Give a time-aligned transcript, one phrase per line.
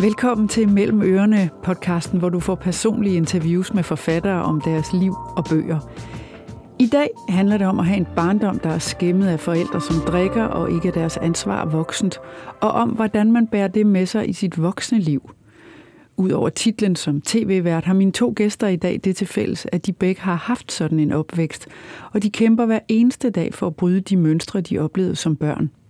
[0.00, 5.14] Velkommen til Mellem Ørerne podcasten, hvor du får personlige interviews med forfattere om deres liv
[5.36, 5.78] og bøger.
[6.78, 9.96] I dag handler det om at have en barndom, der er skæmmet af forældre, som
[10.06, 12.20] drikker og ikke er deres ansvar voksent,
[12.60, 15.30] og om hvordan man bærer det med sig i sit voksne liv.
[16.16, 19.92] Udover titlen som tv-vært har mine to gæster i dag det til fælles, at de
[19.92, 21.68] begge har haft sådan en opvækst,
[22.12, 25.70] og de kæmper hver eneste dag for at bryde de mønstre, de oplevede som børn–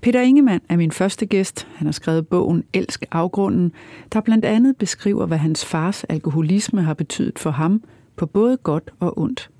[0.00, 1.68] Peter Ingemann er min første gæst.
[1.74, 3.72] Han har skrevet bogen Elsk afgrunden,
[4.12, 7.82] der blandt andet beskriver, hvad hans fars alkoholisme har betydet for ham
[8.16, 9.50] på både godt og ondt.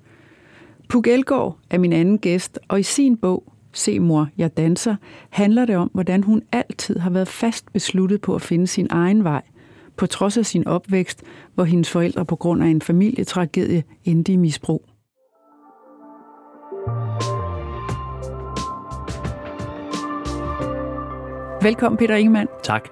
[0.88, 4.96] Puk Elgård er min anden gæst, og i sin bog Se mor, jeg danser,
[5.30, 9.24] handler det om, hvordan hun altid har været fast besluttet på at finde sin egen
[9.24, 9.42] vej,
[9.96, 11.22] på trods af sin opvækst,
[11.54, 14.84] hvor hendes forældre på grund af en familietragedie endte i misbrug.
[21.66, 22.48] Velkommen, Peter Ingemann.
[22.62, 22.88] Tak.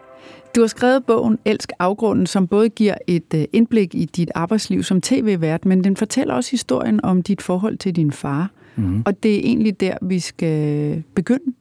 [0.57, 4.83] Du har skrevet bogen Elsk afgrunden, som både giver et øh, indblik i dit arbejdsliv
[4.83, 8.51] som tv-vært, men den fortæller også historien om dit forhold til din far.
[8.77, 9.03] Mm.
[9.07, 11.55] Og det er egentlig der, vi skal begynde.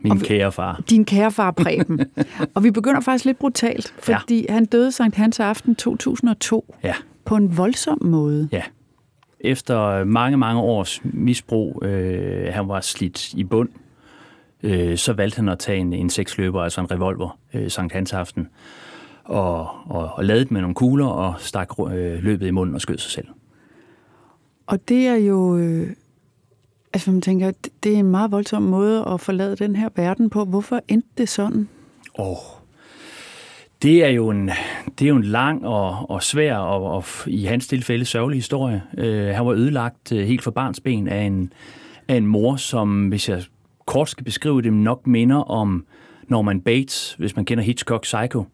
[0.00, 0.82] Min og kære far.
[0.90, 2.00] Din kære far, Preben.
[2.54, 4.52] og vi begynder faktisk lidt brutalt, fordi ja.
[4.52, 6.74] han døde Sankt Hans aften 2002.
[6.84, 6.94] Ja.
[7.24, 8.48] På en voldsom måde.
[8.52, 8.62] Ja.
[9.40, 13.68] Efter mange, mange års misbrug, øh, han var slidt i bund,
[14.64, 18.12] øh, så valgte han at tage en, en seksløber, altså en revolver, øh, Sankt Hans
[18.12, 18.48] aften,
[19.24, 22.98] og, og, og lavede med nogle kugler og stak øh, løbet i munden og skød
[22.98, 23.28] sig selv.
[24.66, 25.56] Og det er jo...
[25.56, 25.90] Øh,
[26.92, 30.44] altså man tænker, det er en meget voldsom måde at forlade den her verden på.
[30.44, 31.68] Hvorfor endte det sådan?
[32.18, 32.36] Åh, oh,
[33.82, 34.50] det er jo en,
[34.98, 38.82] det er jo en lang og, og svær og, og i hans tilfælde sørgelig historie.
[38.98, 41.52] Øh, han var ødelagt øh, helt fra barns ben af en,
[42.08, 43.42] af en mor, som, hvis jeg
[43.86, 45.86] kort skal beskrive det, nok minder om
[46.28, 48.44] Norman Bates, hvis man kender Hitchcock Psycho,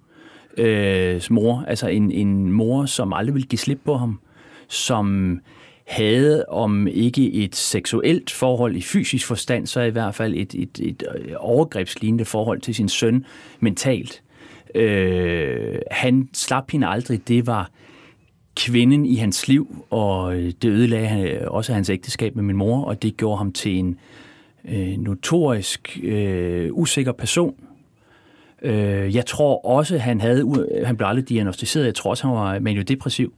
[0.56, 1.64] øh, mor.
[1.68, 4.20] Altså en, en mor, som aldrig ville give slip på ham,
[4.68, 5.38] som
[5.86, 10.80] havde om ikke et seksuelt forhold i fysisk forstand, så i hvert fald et, et,
[10.82, 13.24] et øh, overgrebslignende forhold til sin søn
[13.60, 14.22] mentalt.
[14.74, 17.28] Øh, han slap hende aldrig.
[17.28, 17.70] Det var
[18.56, 22.84] kvinden i hans liv, og øh, det ødelagde øh, også hans ægteskab med min mor,
[22.84, 23.98] og det gjorde ham til en
[24.64, 27.54] øh, notorisk øh, usikker person.
[28.62, 32.58] Øh, jeg tror også, han havde, han blev aldrig diagnostiseret, jeg tror også, han var
[32.58, 33.32] maniodepressiv.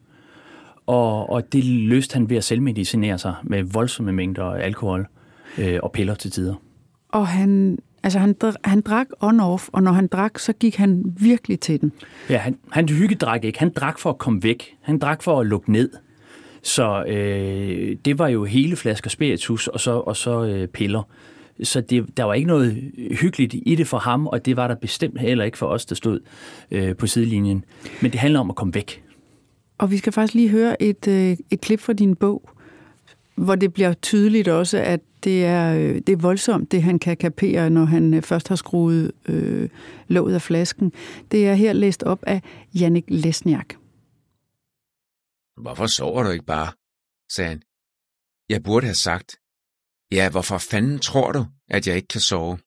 [0.87, 5.07] Og, og det løste han ved at selvmedicinere sig med voldsomme mængder alkohol
[5.59, 6.55] øh, og piller til tider.
[7.09, 11.61] Og han, altså han, han drak on-off, og når han drak, så gik han virkelig
[11.61, 11.93] til den.
[12.31, 13.59] Ja, han, han hyggedrak ikke.
[13.59, 14.77] Han drak for at komme væk.
[14.81, 15.91] Han drak for at lukke ned.
[16.63, 21.03] Så øh, det var jo hele flasker spiritus og så, og så øh, piller.
[21.63, 24.75] Så det, der var ikke noget hyggeligt i det for ham, og det var der
[24.75, 26.21] bestemt heller ikke for os, der stod
[26.71, 27.65] øh, på sidelinjen.
[28.03, 29.03] Men det handler om at komme væk.
[29.79, 32.51] Og vi skal faktisk lige høre et, øh, et klip fra din bog,
[33.35, 37.17] hvor det bliver tydeligt også, at det er, øh, det er voldsomt, det han kan
[37.17, 39.69] kapere, når han øh, først har skruet øh,
[40.09, 40.93] låget af flasken.
[41.33, 42.43] Det er her læst op af
[42.75, 43.75] Jannik Lesniak.
[45.57, 46.73] Hvorfor sover du ikke bare?
[47.35, 47.63] sagde han.
[48.49, 49.31] Jeg burde have sagt,
[50.11, 52.59] ja, hvorfor fanden tror du, at jeg ikke kan sove?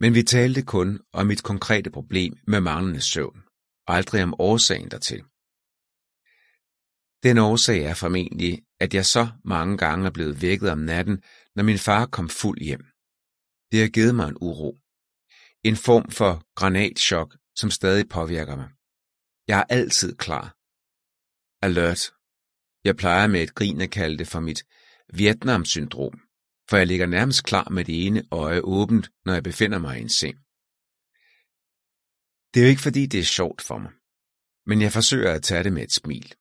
[0.00, 3.42] Men vi talte kun om mit konkrete problem med manglende søvn,
[3.86, 5.22] og aldrig om årsagen dertil.
[7.22, 11.22] Den årsag er formentlig, at jeg så mange gange er blevet vækket om natten,
[11.54, 12.84] når min far kom fuld hjem.
[13.70, 14.78] Det har givet mig en uro.
[15.64, 18.68] En form for granatschok, som stadig påvirker mig.
[19.48, 20.56] Jeg er altid klar,
[21.62, 22.02] alert.
[22.84, 24.64] Jeg plejer med et grin at kalde det for mit
[25.14, 26.20] Vietnam-syndrom,
[26.68, 30.02] for jeg ligger nærmest klar med det ene øje åbent, når jeg befinder mig i
[30.02, 30.36] en seng.
[32.54, 33.92] Det er jo ikke fordi, det er sjovt for mig,
[34.66, 36.34] men jeg forsøger at tage det med et smil.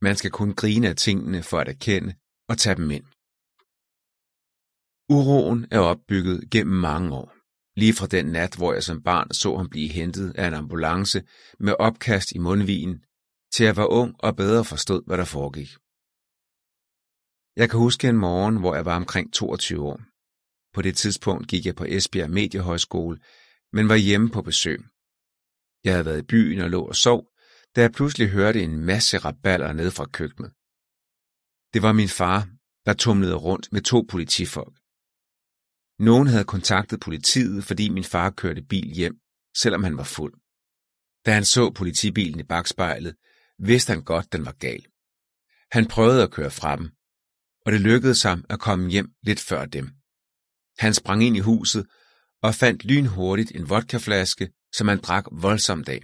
[0.00, 2.14] Man skal kun grine af tingene for at erkende
[2.48, 3.06] og tage dem ind.
[5.08, 7.32] Uroen er opbygget gennem mange år.
[7.80, 11.22] Lige fra den nat, hvor jeg som barn så ham blive hentet af en ambulance
[11.58, 13.04] med opkast i mundvigen
[13.52, 15.70] til jeg var ung og bedre forstod, hvad der foregik.
[17.56, 20.00] Jeg kan huske en morgen, hvor jeg var omkring 22 år.
[20.74, 23.18] På det tidspunkt gik jeg på Esbjerg Mediehøjskole,
[23.72, 24.80] men var hjemme på besøg.
[25.84, 27.20] Jeg havde været i byen og lå og sov,
[27.76, 30.50] da jeg pludselig hørte en masse raballer ned fra køkkenet.
[31.74, 32.48] Det var min far,
[32.86, 34.76] der tumlede rundt med to politifolk.
[36.08, 39.16] Nogen havde kontaktet politiet, fordi min far kørte bil hjem,
[39.62, 40.34] selvom han var fuld.
[41.26, 43.16] Da han så politibilen i bagspejlet,
[43.58, 44.86] vidste han godt, den var gal.
[45.72, 46.90] Han prøvede at køre fra dem,
[47.66, 49.90] og det lykkedes ham at komme hjem lidt før dem.
[50.78, 51.86] Han sprang ind i huset
[52.42, 56.02] og fandt lynhurtigt en vodkaflaske, som han drak voldsomt af.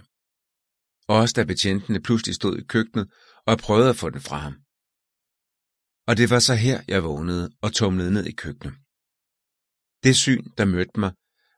[1.07, 3.11] Også da betjentene pludselig stod i køkkenet
[3.45, 4.55] og prøvede at få den fra ham.
[6.07, 8.73] Og det var så her, jeg vågnede og tumlede ned i køkkenet.
[10.03, 11.11] Det syn, der mødte mig,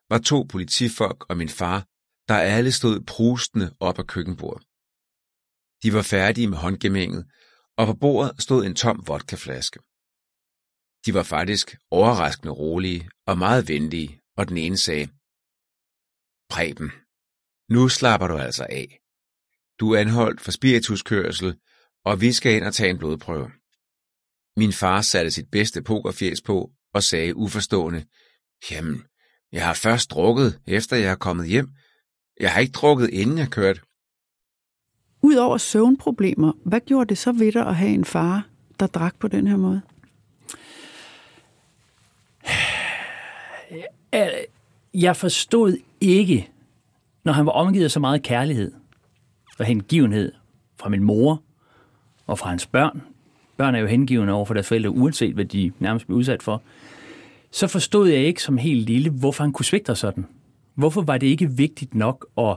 [0.08, 1.86] var to politifolk og min far,
[2.28, 4.66] der alle stod prustende op ad køkkenbordet.
[5.86, 7.26] De var færdige med håndgemænget,
[7.76, 9.78] og på bordet stod en tom vodkaflaske.
[11.06, 15.06] De var faktisk overraskende rolige og meget venlige, og den ene sagde,
[16.50, 16.90] Preben,
[17.74, 19.00] nu slapper du altså af.
[19.80, 21.58] Du er anholdt for spirituskørsel,
[22.04, 23.50] og vi skal ind og tage en blodprøve.
[24.56, 28.06] Min far satte sit bedste pokerfjes på og sagde uforstående,
[28.70, 29.04] Jamen,
[29.52, 31.68] jeg har først drukket, efter jeg er kommet hjem.
[32.40, 33.80] Jeg har ikke drukket, inden jeg kørte.
[35.26, 38.46] Udover søvnproblemer, hvad gjorde det så ved dig at have en far,
[38.80, 39.80] der drak på den her måde?
[44.94, 46.50] Jeg forstod ikke,
[47.24, 48.72] når han var omgivet af så meget kærlighed
[49.58, 50.32] og hengivenhed
[50.76, 51.42] fra min mor
[52.26, 53.02] og fra hans børn.
[53.56, 56.62] Børn er jo hengivende over for deres forældre, uanset hvad de nærmest bliver udsat for.
[57.50, 60.26] Så forstod jeg ikke som helt lille, hvorfor han kunne svigte sådan.
[60.74, 62.56] Hvorfor var det ikke vigtigt nok at,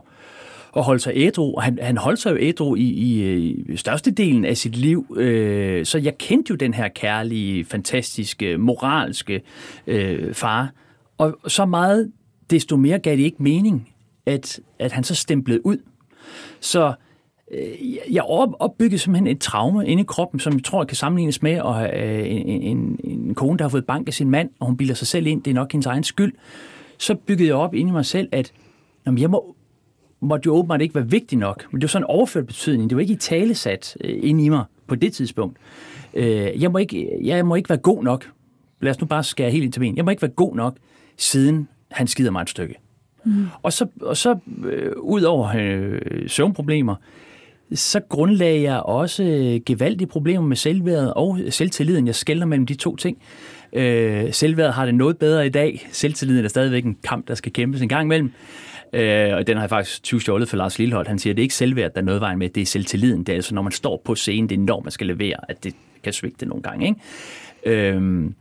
[0.77, 1.53] at holde sig ædru?
[1.55, 5.15] Og han, han holdt sig jo ædru i, i, i størstedelen af sit liv.
[5.17, 9.41] Øh, så jeg kendte jo den her kærlige, fantastiske, moralske
[9.87, 10.71] øh, far.
[11.17, 12.11] Og så meget,
[12.49, 13.89] desto mere gav det ikke mening,
[14.25, 15.77] at, at han så stemplede ud.
[16.59, 16.93] Så
[17.51, 18.23] øh, jeg
[18.59, 21.95] opbyggede simpelthen et traume inde i kroppen, som jeg tror kan sammenlignes med at have
[21.97, 24.93] øh, en, en, en kone, der har fået bank af sin mand, og hun bilder
[24.93, 26.33] sig selv ind, det er nok hendes egen skyld.
[26.97, 28.51] Så byggede jeg op inde i mig selv, at
[29.05, 29.55] jamen, jeg må,
[30.21, 31.65] måtte jo åbenbart ikke være vigtig nok.
[31.71, 32.89] Men det var sådan en overført betydning.
[32.89, 35.57] Det var ikke i talesat øh, inde i mig på det tidspunkt.
[36.13, 38.29] Øh, jeg, må ikke, jeg må ikke være god nok.
[38.81, 39.97] Lad os nu bare skære helt ind til ben.
[39.97, 40.77] Jeg må ikke være god nok,
[41.17, 42.75] siden han skider mig et stykke.
[43.25, 43.47] Mm.
[43.63, 46.95] Og så, og så øh, ud over øh, søvnproblemer,
[47.73, 49.23] så grundlagde jeg også
[49.65, 52.07] gevaldige problemer med selvværdet og selvtilliden.
[52.07, 53.17] Jeg skælder mellem de to ting.
[53.73, 55.87] Øh, selvværdet har det noget bedre i dag.
[55.91, 58.31] Selvtilliden er stadigvæk en kamp, der skal kæmpes en gang imellem.
[58.93, 61.07] Øh, og den har jeg faktisk 20 stjålet for Lars Lillehold.
[61.07, 63.23] Han siger, at det er ikke selvværd, der er noget vejen med, det er selvtilliden.
[63.23, 65.63] Det er altså, når man står på scenen, det er når man skal levere, at
[65.63, 66.87] det kan svigte nogle gange.
[66.87, 66.99] Ikke?
[67.93, 68.31] Øhm, øh,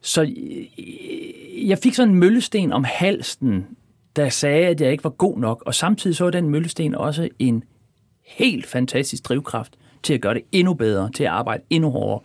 [0.00, 0.34] så
[1.66, 3.66] jeg fik sådan en møllesten om halsen,
[4.16, 7.28] der sagde, at jeg ikke var god nok, og samtidig så var den møllesten også
[7.38, 7.64] en
[8.26, 12.20] helt fantastisk drivkraft til at gøre det endnu bedre, til at arbejde endnu hårdere,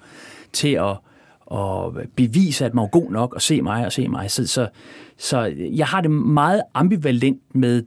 [0.54, 0.98] til at,
[1.51, 4.31] at bevise, at man var god nok, og se mig og se mig.
[4.31, 4.68] Så, så,
[5.19, 7.83] så jeg har det meget ambivalent med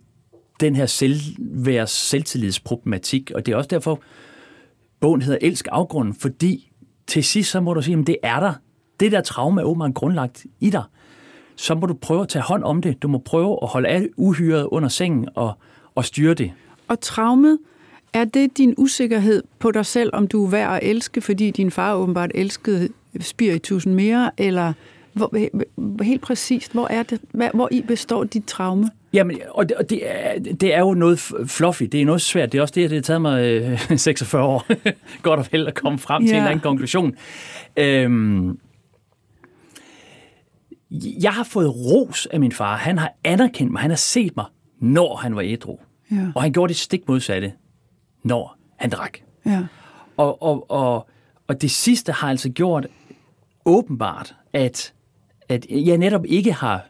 [0.60, 4.00] den her selvværds selvtillidsproblematik, og det er også derfor,
[5.00, 6.72] bogen hedder Elsk afgrunden, fordi
[7.06, 8.52] til sidst så må du sige, at det er der.
[9.00, 10.82] Det der traume er åbenbart grundlagt i dig.
[11.56, 13.02] Så må du prøve at tage hånd om det.
[13.02, 15.52] Du må prøve at holde af uhyret under sengen og,
[15.94, 16.52] og styre det.
[16.88, 17.58] Og traumet,
[18.12, 21.70] er det din usikkerhed på dig selv, om du er værd at elske, fordi din
[21.70, 22.88] far åbenbart elskede
[23.20, 24.72] spiritusen mere, eller
[25.12, 27.20] hvor, helt præcist, hvor er det,
[27.54, 28.90] hvor i består dit traume?
[29.12, 32.52] Jamen, og det, og det, er, det er jo noget fluffy, det er noget svært.
[32.52, 34.66] Det er også det, det har taget mig øh, 46 år
[35.22, 37.14] godt og vel at komme frem til en eller anden konklusion.
[37.76, 38.58] Øhm,
[41.22, 42.76] jeg har fået ros af min far.
[42.76, 44.46] Han har anerkendt mig, han har set mig,
[44.80, 45.78] når han var ædru.
[46.10, 46.16] Ja.
[46.34, 47.52] Og han gjorde det stik modsatte
[48.22, 49.18] når han drak.
[49.46, 49.64] Ja.
[50.16, 51.08] Og, og, og,
[51.48, 52.86] og det sidste har altså gjort
[53.64, 54.92] åbenbart, at,
[55.52, 56.86] at jeg netop ikke har,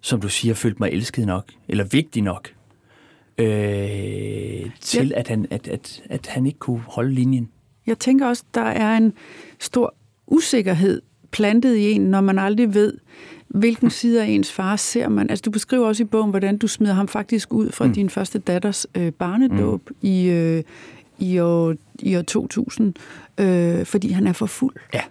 [0.00, 2.52] som du siger, følt mig elsket nok, eller vigtig nok,
[3.38, 3.46] øh,
[4.80, 5.18] til ja.
[5.18, 7.48] at, han, at, at, at han ikke kunne holde linjen.
[7.86, 9.12] Jeg tænker også, der er en
[9.58, 9.94] stor
[10.26, 12.98] usikkerhed plantet i en, når man aldrig ved,
[13.48, 15.30] hvilken side af ens far ser man.
[15.30, 17.92] Altså, du beskriver også i bogen, hvordan du smider ham faktisk ud fra mm.
[17.92, 19.96] din første datters øh, barnedåb mm.
[20.02, 20.62] i, øh,
[21.18, 22.94] i, år, i år 2000,
[23.38, 24.74] øh, fordi han er for fuld.
[24.94, 25.02] Ja.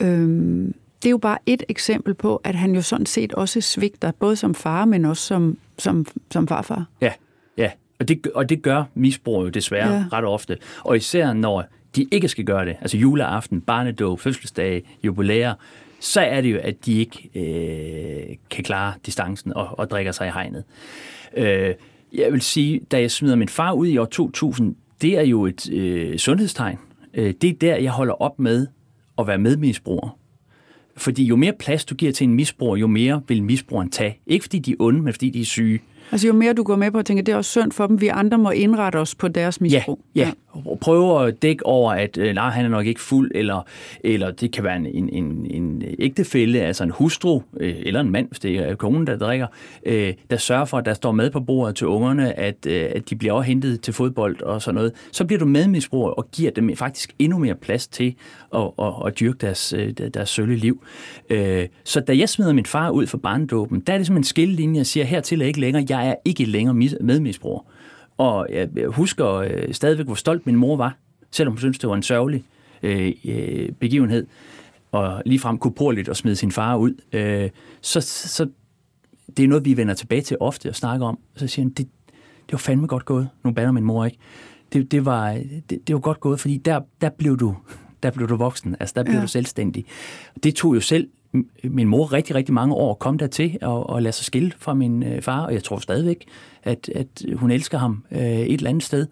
[0.00, 0.74] Øhm,
[1.04, 4.36] det er jo bare et eksempel på, at han jo sådan set også svigter, både
[4.36, 6.84] som far, men også som, som, som farfar.
[7.00, 7.12] Ja,
[7.58, 7.70] ja.
[7.98, 10.04] Og det, og det gør misbrug jo desværre ja.
[10.12, 10.58] ret ofte.
[10.84, 11.64] Og især når
[11.96, 15.54] de ikke skal gøre det, altså juleaften, barnedåb, fødselsdag, jubilæer,
[16.00, 20.26] så er det jo, at de ikke øh, kan klare distancen og, og drikker sig
[20.26, 20.64] i hegnet.
[21.36, 21.74] Øh,
[22.12, 25.46] jeg vil sige, da jeg smider min far ud i år 2000, det er jo
[25.46, 26.78] et øh, sundhedstegn.
[27.14, 28.66] Øh, det er der, jeg holder op med
[29.18, 30.18] at være medmisbruger.
[30.96, 34.18] Fordi jo mere plads du giver til en misbruger, jo mere vil misbrugeren tage.
[34.26, 35.80] Ikke fordi de er onde, men fordi de er syge.
[36.12, 38.00] Altså jo mere du går med på at tænke, det er også synd for dem,
[38.00, 40.04] vi andre må indrette os på deres misbrug.
[40.14, 40.74] Ja, ja ja.
[40.80, 43.66] prøve at dække over, at øh, nej, han er nok ikke fuld, eller,
[44.04, 48.10] eller det kan være en, en, en, en ægtefælle, altså en hustru, øh, eller en
[48.10, 49.46] mand, hvis det er konen, der drikker,
[49.86, 53.10] øh, der sørger for, at der står mad på bordet til ungerne, at, øh, at
[53.10, 54.92] de bliver også hentet til fodbold og sådan noget.
[55.12, 58.14] Så bliver du medmisbruger og giver dem faktisk endnu mere plads til
[58.54, 60.84] at, at, at dyrke deres, øh, deres sølle liv.
[61.30, 64.24] Øh, så da jeg smider min far ud for barndåben, der er det som en
[64.24, 67.60] skillelinje, jeg siger, hertil er ikke længere, jeg er ikke længere medmisbruger.
[68.18, 70.96] Og jeg husker øh, stadigvæk, hvor stolt min mor var,
[71.30, 72.44] selvom hun syntes, det var en sørgelig
[72.82, 74.26] øh, øh, begivenhed,
[74.92, 76.94] og ligefrem kuporligt at smide sin far ud.
[77.12, 78.48] Øh, så, så
[79.36, 81.18] det er noget, vi vender tilbage til ofte og snakker om.
[81.36, 81.88] Så siger han, det,
[82.46, 83.28] det var fandme godt gået.
[83.44, 84.18] Nu banner min mor ikke.
[84.72, 85.40] Det, det, var,
[85.70, 87.56] det, det var godt gået, fordi der, der, blev du,
[88.02, 88.76] der blev du voksen.
[88.80, 89.22] Altså, der blev ja.
[89.22, 89.84] du selvstændig.
[90.42, 91.08] Det tog jo selv
[91.64, 94.74] min mor rigtig, rigtig mange år kom der til at, at lade sig skille fra
[94.74, 96.24] min øh, far, og jeg tror stadigvæk,
[96.62, 99.06] at, at hun elsker ham øh, et eller andet sted.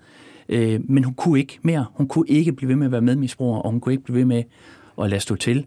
[0.49, 1.87] Øh, men hun kunne ikke mere.
[1.95, 4.25] Hun kunne ikke blive ved med at være medmisbruger, og hun kunne ikke blive ved
[4.25, 4.43] med
[5.03, 5.67] at lade stå til.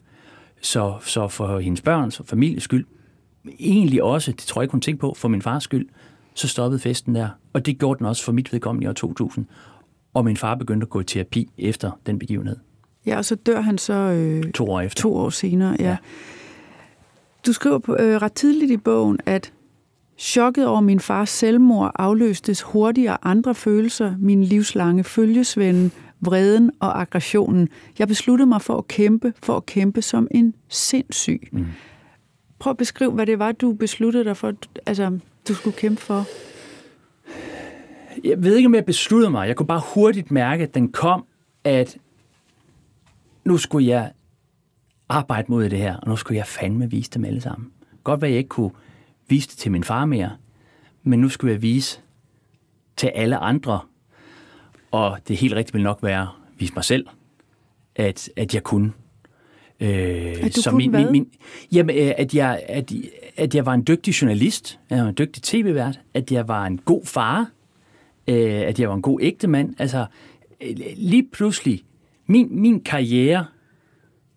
[0.61, 2.85] Så, så for hendes børns og families skyld,
[3.59, 5.87] egentlig også, det tror jeg ikke, hun tænkte på, for min fars skyld,
[6.33, 7.29] så stoppede festen der.
[7.53, 9.45] Og det gjorde den også for mit vedkommende i år 2000.
[10.13, 12.57] Og min far begyndte at gå i terapi efter den begivenhed.
[13.05, 15.01] Ja, og så dør han så øh, to år efter.
[15.01, 15.89] To år senere, ja.
[15.89, 15.97] ja.
[17.45, 19.53] Du skriver på, øh, ret tidligt i bogen, at
[20.17, 25.89] chokket over min fars selvmord afløstes hurtigere andre følelser, min livslange følgesvende,
[26.21, 27.69] vreden og aggressionen.
[27.99, 31.47] Jeg besluttede mig for at kæmpe, for at kæmpe som en sindssyg.
[31.51, 31.65] Mm.
[32.59, 34.53] Prøv at beskrive, hvad det var, du besluttede dig for,
[34.85, 36.25] altså, du skulle kæmpe for.
[38.23, 39.47] Jeg ved ikke, om jeg besluttede mig.
[39.47, 41.25] Jeg kunne bare hurtigt mærke, at den kom,
[41.63, 41.97] at
[43.45, 44.11] nu skulle jeg
[45.09, 47.71] arbejde mod det her, og nu skulle jeg fandme vise dem alle sammen.
[48.03, 48.71] Godt være, jeg ikke kunne
[49.27, 50.31] vise det til min far mere,
[51.03, 51.99] men nu skulle jeg vise
[52.97, 53.79] til alle andre,
[54.91, 57.07] og det helt rigtigt vil nok være at vise mig selv,
[57.95, 58.91] at, at jeg kunne.
[59.79, 59.89] Øh,
[60.43, 61.27] at du så kunne min, min, min,
[61.71, 62.91] jamen, øh, at, jeg, at,
[63.37, 66.65] at jeg var en dygtig journalist, at jeg var en dygtig tv-vært, at jeg var
[66.65, 67.51] en god far,
[68.27, 69.75] øh, at jeg var en god ægtemand.
[69.79, 70.05] Altså,
[70.61, 71.83] øh, lige pludselig,
[72.27, 73.45] min, min karriere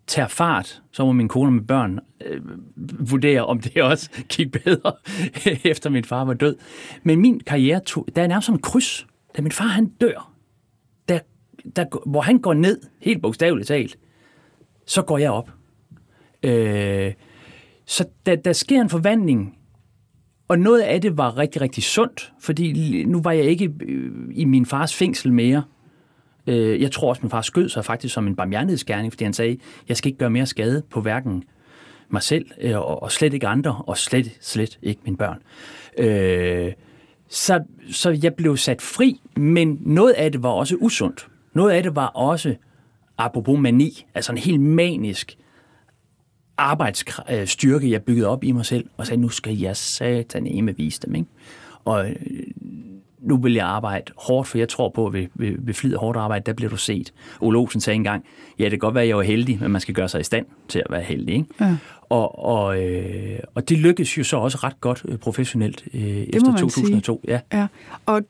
[0.08, 2.40] tager fart, så må min kone og mine børn øh,
[3.10, 4.92] vurdere, om det også gik bedre,
[5.72, 6.56] efter min far var død.
[7.02, 9.06] Men min karriere, tog, der er nærmest som en kryds.
[9.36, 10.32] Da min far han dør,
[11.08, 11.18] der,
[11.76, 13.98] der, hvor han går ned, helt bogstaveligt talt,
[14.86, 15.50] så går jeg op.
[16.42, 17.12] Øh,
[17.86, 19.58] så der, der sker en forvandling,
[20.48, 24.44] og noget af det var rigtig, rigtig sundt, fordi nu var jeg ikke øh, i
[24.44, 25.62] min fars fængsel mere.
[26.48, 29.32] Øh, jeg tror også, at min far skød sig faktisk som en barmhjertighedsgerning, fordi han
[29.32, 31.44] sagde, jeg skal ikke gøre mere skade på hverken
[32.10, 35.38] mig selv, øh, og slet ikke andre, og slet, slet ikke mine børn.
[35.98, 36.72] Øh,
[37.28, 41.28] så, så jeg blev sat fri, men noget af det var også usundt.
[41.52, 42.54] Noget af det var også,
[43.18, 45.38] apropos mani, altså en helt manisk
[46.56, 51.00] arbejdsstyrke, øh, jeg byggede op i mig selv, og sagde, nu skal jeg sataneme vise
[51.06, 51.14] dem.
[51.14, 51.28] Ikke?
[51.84, 52.16] Og øh,
[53.20, 56.00] nu vil jeg arbejde hårdt, for jeg tror på, at ved, ved, ved flid og
[56.00, 57.12] hårdt arbejde, der bliver du set.
[57.40, 58.24] Ole Olsen sagde engang,
[58.58, 60.24] ja, det kan godt være, at jeg var heldig, men man skal gøre sig i
[60.24, 61.34] stand til at være heldig.
[61.34, 61.46] Ikke?
[61.60, 61.76] Ja.
[62.08, 66.56] Og, og, øh, og det lykkedes jo så også ret godt øh, professionelt øh, efter
[66.56, 67.20] 2002.
[67.24, 67.40] Sige.
[67.52, 67.58] Ja.
[67.58, 67.66] ja.
[68.06, 68.22] Og,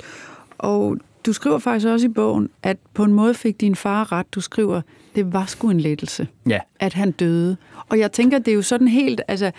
[0.58, 0.96] og
[1.28, 4.34] du skriver faktisk også i bogen, at på en måde fik din far ret.
[4.34, 4.80] Du skriver,
[5.14, 6.58] det var sgu en lettelse, ja.
[6.80, 7.56] at han døde.
[7.88, 9.50] Og jeg tænker, det er jo sådan helt, altså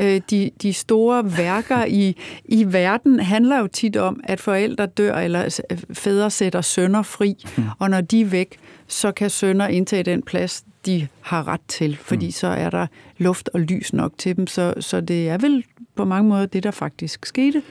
[0.00, 5.14] øh, de, de store værker i, i verden handler jo tit om, at forældre dør,
[5.14, 5.60] eller
[5.92, 7.64] fædre sætter sønner fri, mm.
[7.78, 11.96] og når de er væk, så kan sønner indtage den plads, de har ret til,
[11.96, 12.32] fordi mm.
[12.32, 12.86] så er der
[13.18, 14.46] luft og lys nok til dem.
[14.46, 17.62] Så, så det er vel på mange måder det, der faktisk skete.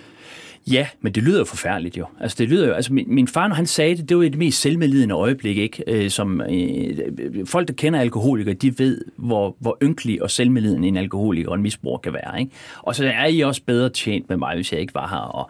[0.72, 2.06] Ja, men det lyder jo forfærdeligt jo.
[2.20, 4.38] Altså det lyder jo, altså min, min far, når han sagde det, det var det
[4.38, 5.84] mest selvmedlidende øjeblik, ikke?
[5.88, 10.88] Øh, som øh, øh, folk, der kender alkoholikere, de ved, hvor, hvor ynkelig og selvmedlidende
[10.88, 12.52] en alkoholiker og en misbruger kan være, ikke?
[12.78, 15.50] Og så er I også bedre tjent med mig, hvis jeg ikke var her, og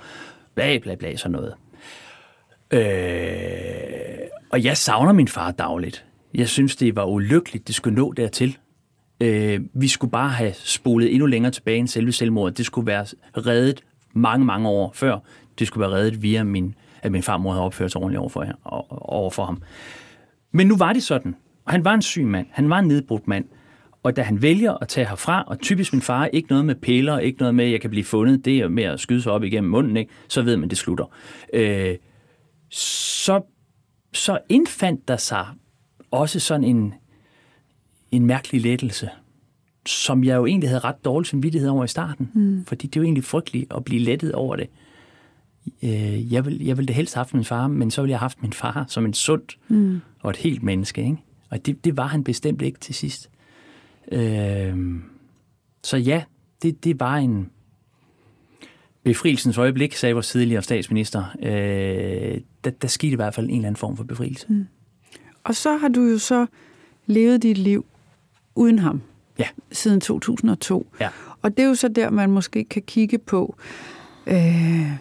[0.56, 1.54] bla bla bla, sådan noget.
[2.72, 6.06] Øh, og jeg savner min far dagligt.
[6.34, 8.58] Jeg synes, det var ulykkeligt, det skulle nå dertil.
[9.22, 12.58] Øh, vi skulle bare have spolet endnu længere tilbage end selve selvmordet.
[12.58, 13.06] Det skulle være
[13.38, 13.84] reddet
[14.18, 15.20] mange, mange år før,
[15.60, 18.46] det skulle være reddet via min, at min farmor havde opført sig ordentligt overfor,
[18.92, 19.62] overfor ham.
[20.52, 23.28] Men nu var det sådan, og han var en syg mand, han var en nedbrudt
[23.28, 23.46] mand,
[24.04, 27.20] og da han vælger at tage herfra, og typisk min far, ikke noget med piller,
[27.20, 29.44] ikke noget med, at jeg kan blive fundet, det er med at skyde sig op
[29.44, 30.12] igennem munden, ikke?
[30.28, 31.06] så ved man, at det slutter.
[31.54, 31.96] Øh,
[32.70, 33.42] så,
[34.14, 35.46] så indfandt der sig
[36.12, 36.94] også sådan en,
[38.12, 39.10] en mærkelig lettelse
[39.88, 42.32] som jeg jo egentlig havde ret dårlig samvittighed over i starten.
[42.34, 42.66] Mm.
[42.66, 44.70] Fordi det er jo egentlig frygteligt at blive lettet over det.
[45.84, 48.20] øh, jeg, vil, jeg ville det helst have haft min far, men så ville jeg
[48.20, 50.02] have haft min far som en sund mm.
[50.20, 51.02] og et helt menneske.
[51.02, 51.18] Ikke?
[51.50, 53.30] Og det, det var han bestemt ikke til sidst.
[54.12, 54.76] Øh,
[55.84, 56.24] så ja,
[56.62, 57.50] det, det var en
[59.04, 61.24] befrielsens øjeblik, sagde vores tidligere statsminister.
[61.44, 64.46] Øh, der, der skete i hvert fald en eller anden form for befrielse.
[64.50, 64.68] Mm.
[65.44, 66.46] Og så har du jo så
[67.06, 67.86] levet dit liv
[68.56, 69.02] uden ham
[69.40, 69.48] ja.
[69.72, 70.88] siden 2002.
[71.00, 71.10] Ja.
[71.42, 73.56] Og det er jo så der, man måske kan kigge på,
[74.28, 74.92] øh,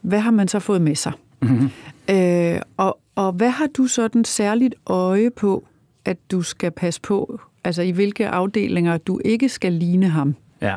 [0.00, 1.12] hvad har man så fået med sig?
[1.42, 1.70] Mm-hmm.
[2.10, 5.64] Øh, og, og hvad har du sådan særligt øje på,
[6.04, 7.40] at du skal passe på?
[7.64, 10.34] Altså i hvilke afdelinger du ikke skal ligne ham?
[10.60, 10.76] Ja.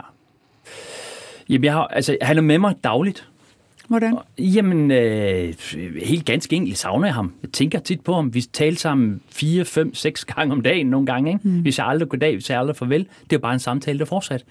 [1.49, 3.29] Jamen, jeg har, altså, han er med mig dagligt.
[3.87, 4.17] Hvordan?
[4.39, 5.53] Jamen, øh,
[6.05, 7.33] helt ganske enkelt savner jeg ham.
[7.43, 8.33] Jeg tænker tit på ham.
[8.33, 11.31] Vi taler sammen fire, fem, seks gange om dagen nogle gange.
[11.31, 11.47] Ikke?
[11.47, 11.61] Mm.
[11.61, 13.07] Hvis jeg aldrig goddag, hvis jeg aldrig farvel.
[13.29, 14.45] Det er bare en samtale, der fortsat.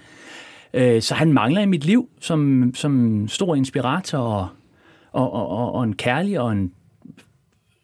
[0.75, 4.49] Øh, så han mangler i mit liv som, som stor inspirator og,
[5.13, 6.73] og, og, og en kærlig og en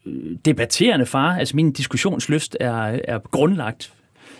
[0.06, 1.36] øh, debatterende far.
[1.36, 3.92] Altså min diskussionslyst er, er grundlagt,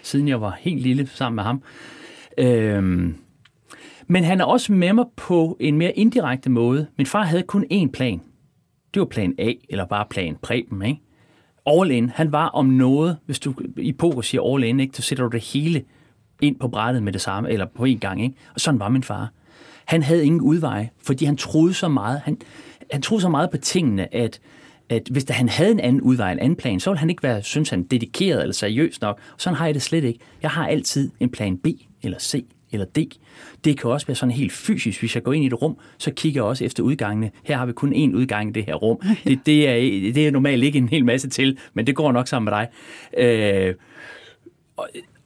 [0.03, 1.63] siden jeg var helt lille sammen med ham.
[2.39, 3.13] Øh,
[4.11, 6.87] men han er også med mig på en mere indirekte måde.
[6.99, 8.21] Min far havde kun én plan.
[8.95, 11.01] Det var plan A, eller bare plan Preben, ikke?
[11.67, 12.09] All in.
[12.09, 14.97] Han var om noget, hvis du i poker siger all in, ikke?
[14.97, 15.85] så sætter du det hele
[16.43, 18.23] ind på brættet med det samme, eller på en gang.
[18.23, 18.35] Ikke?
[18.55, 19.33] Og sådan var min far.
[19.85, 22.39] Han havde ingen udveje, fordi han troede så meget, han,
[22.91, 24.41] han troede så meget på tingene, at,
[24.89, 27.23] at hvis der, han havde en anden udvej, en anden plan, så ville han ikke
[27.23, 29.21] være, synes han, dedikeret eller seriøs nok.
[29.37, 30.21] Sådan har jeg det slet ikke.
[30.43, 31.67] Jeg har altid en plan B,
[32.03, 32.99] eller C, eller D.
[33.65, 35.01] Det kan også være sådan helt fysisk.
[35.01, 37.31] Hvis jeg går ind i et rum, så kigger jeg også efter udgangene.
[37.45, 38.99] Her har vi kun én udgang i det her rum.
[39.25, 39.75] Det, det, er,
[40.13, 42.69] det er normalt ikke en hel masse til, men det går nok sammen med dig.
[43.19, 43.75] Øh,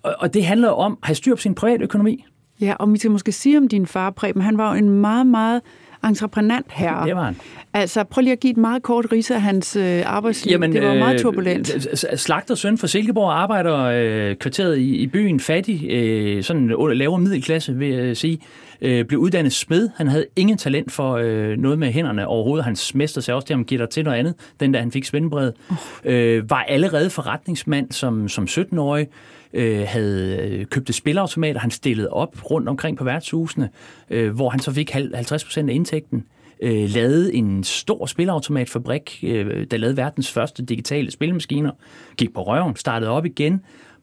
[0.02, 2.24] og, og det handler om at have styr på sin private økonomi.
[2.60, 5.26] Ja, og vi skal måske sige om din far, Preben, han var jo en meget,
[5.26, 5.60] meget
[6.08, 7.06] entreprenant herre.
[7.06, 7.36] Det var han.
[7.74, 10.52] Altså, prøv lige at give et meget kort ris af hans øh, arbejdsliv.
[10.52, 11.88] Jamen, det var meget øh, turbulent.
[12.12, 17.20] Øh, slagter søn fra Silkeborg arbejder øh, kvarteret i, i byen fattig, øh, sådan lavere
[17.20, 18.38] middelklasse, vil jeg sige.
[18.80, 19.88] Øh, blev uddannet smed.
[19.96, 22.64] Han havde ingen talent for øh, noget med hænderne overhovedet.
[22.64, 25.04] Hans mester sagde også til ham, giv dig til noget andet, den der han fik
[25.04, 25.54] spændbredet.
[25.70, 25.76] Oh.
[26.04, 29.06] Øh, var allerede forretningsmand som, som 17-årig
[29.54, 33.70] øh, havde øh, købt spilautomater, han stillede op rundt omkring på værtshusene,
[34.10, 36.24] øh, hvor han så fik 50 procent af indtægten.
[36.62, 41.70] Øh, lavede en stor spilautomatfabrik, øh, der lavede verdens første digitale spilmaskiner,
[42.16, 43.60] gik på røven, startede op igen,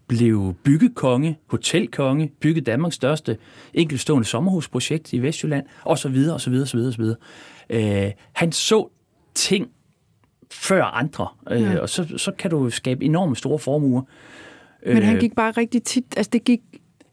[0.08, 3.38] blev byggekonge, hotelkonge, byggede Danmarks største
[3.74, 7.04] enkeltstående sommerhusprojekt i Vestjylland, osv., osv., osv., osv.
[7.70, 8.90] Øh, han så
[9.36, 9.68] ting
[10.52, 11.80] før andre, øh, ja.
[11.80, 14.02] og så, så kan du skabe enormt store formuer.
[14.86, 16.60] Men han øh, gik bare rigtig tit, altså det gik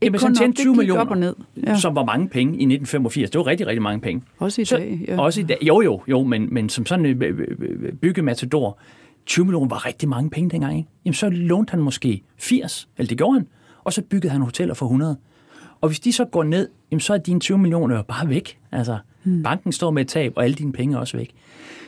[0.00, 1.34] ikke Jamen, kun han 20 op, millioner, op og ned.
[1.66, 1.78] Ja.
[1.78, 3.30] som var mange penge i 1985.
[3.30, 4.22] Det var rigtig, rigtig mange penge.
[4.38, 5.20] Også i dag, ja.
[5.20, 7.18] Også i dag, jo jo, jo, men, men som sådan en
[8.00, 8.78] byggematador,
[9.26, 10.76] 20 millioner var rigtig mange penge dengang.
[10.76, 10.88] Ikke?
[11.04, 13.48] Jamen, så lånte han måske 80, eller det gjorde han,
[13.84, 15.16] og så byggede han hoteller for 100.
[15.80, 18.58] Og hvis de så går ned, jamen, så er dine 20 millioner bare væk.
[18.72, 19.42] Altså, hmm.
[19.42, 21.30] banken står med et tab, og alle dine penge er også væk.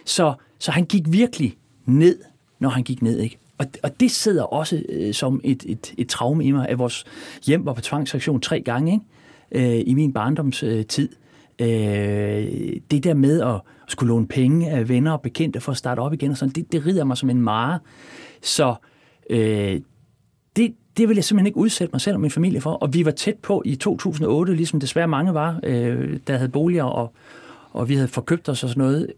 [0.05, 2.19] Så, så han gik virkelig ned,
[2.59, 3.19] når han gik ned.
[3.19, 3.39] Ikke?
[3.61, 7.05] Og, og det sidder også øh, som et, et, et traume i mig, at vores
[7.47, 8.93] hjem var på tvangsreaktion tre gange
[9.53, 9.77] ikke?
[9.77, 11.09] Øh, i min barndomstid.
[11.61, 15.79] Øh, øh, det der med at skulle låne penge af venner og bekendte for at
[15.79, 17.79] starte op igen, og sådan, det, det rider mig som en mare.
[18.43, 18.75] Så
[19.31, 19.81] øh,
[20.57, 22.73] det, det vil jeg simpelthen ikke udsætte mig selv og min familie for.
[22.73, 26.85] Og vi var tæt på i 2008, ligesom desværre mange var, øh, der havde boliger,
[26.85, 27.13] og,
[27.73, 29.13] og vi havde forkøbt os og sådan noget,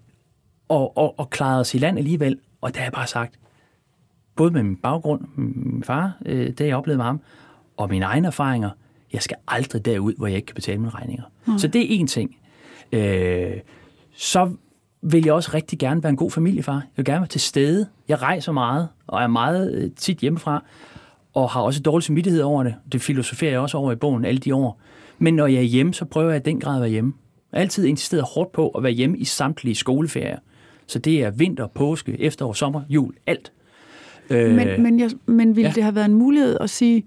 [0.69, 2.39] og, og, og klaret os i land alligevel.
[2.61, 3.35] Og der har jeg bare sagt,
[4.37, 7.21] både med min baggrund, min far, øh, det jeg oplevede med ham,
[7.77, 8.71] og mine egne erfaringer,
[9.13, 11.25] jeg skal aldrig derud, hvor jeg ikke kan betale mine regninger.
[11.47, 11.59] Mm.
[11.59, 12.37] Så det er en ting.
[12.93, 13.53] Øh,
[14.17, 14.51] så
[15.03, 16.75] vil jeg også rigtig gerne være en god familiefar.
[16.75, 17.87] Jeg vil gerne være til stede.
[18.09, 20.65] Jeg rejser meget, og er meget øh, tit hjemmefra,
[21.35, 22.75] og har også dårlig samvittighed over det.
[22.93, 24.81] Det filosoferer jeg også over i bogen alle de år.
[25.19, 27.13] Men når jeg er hjemme, så prøver jeg i den grad at være hjemme.
[27.53, 30.39] Jeg har altid insisteret hårdt på at være hjemme i samtlige skoleferier.
[30.87, 33.53] Så det er vinter, påske, efterår, sommer, jul, alt.
[34.31, 35.75] Øh, men, men, jeg, men ville ja.
[35.75, 37.07] det have været en mulighed at sige,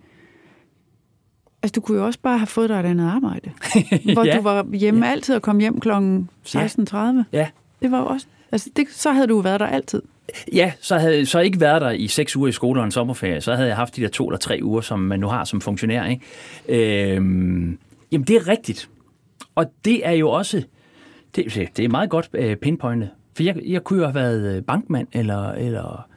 [1.64, 3.52] altså du kunne jo også bare have fået dig et andet arbejde,
[4.14, 4.38] hvor ja.
[4.38, 5.12] du var hjemme ja.
[5.12, 5.90] altid og kom hjem kl.
[5.90, 6.98] 16.30.
[7.32, 7.48] Ja.
[7.82, 10.02] Det var jo også, altså det, så havde du været der altid.
[10.54, 12.92] Ja, så havde jeg så ikke været der i seks uger i skole og en
[12.92, 13.42] sommerferie.
[13.42, 15.62] Så havde jeg haft de der to eller tre uger, som man nu har som
[15.62, 16.06] funktionær.
[16.06, 17.16] Ikke?
[17.16, 17.78] Øhm,
[18.12, 18.90] jamen, det er rigtigt.
[19.56, 20.64] Og det er jo også...
[21.36, 23.10] Det, det er meget godt øh, pinpointet.
[23.36, 26.08] For jeg, jeg kunne jo have været bankmand, eller, eller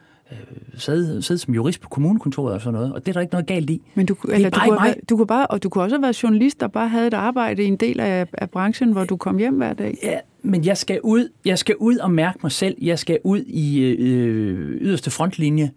[0.77, 3.47] sidde, sidde som jurist på kommunekontoret og sådan noget, og det er der ikke noget
[3.47, 3.81] galt i.
[3.95, 6.59] Men du, eller, du, kunne du kunne bare, og du kunne også have været journalist,
[6.59, 9.53] der bare havde et arbejde i en del af, af branchen, hvor du kom hjem
[9.53, 9.97] hver dag.
[10.03, 12.75] Ja, men jeg skal ud, jeg skal ud og mærke mig selv.
[12.81, 15.71] Jeg skal ud i øh, yderste frontlinje.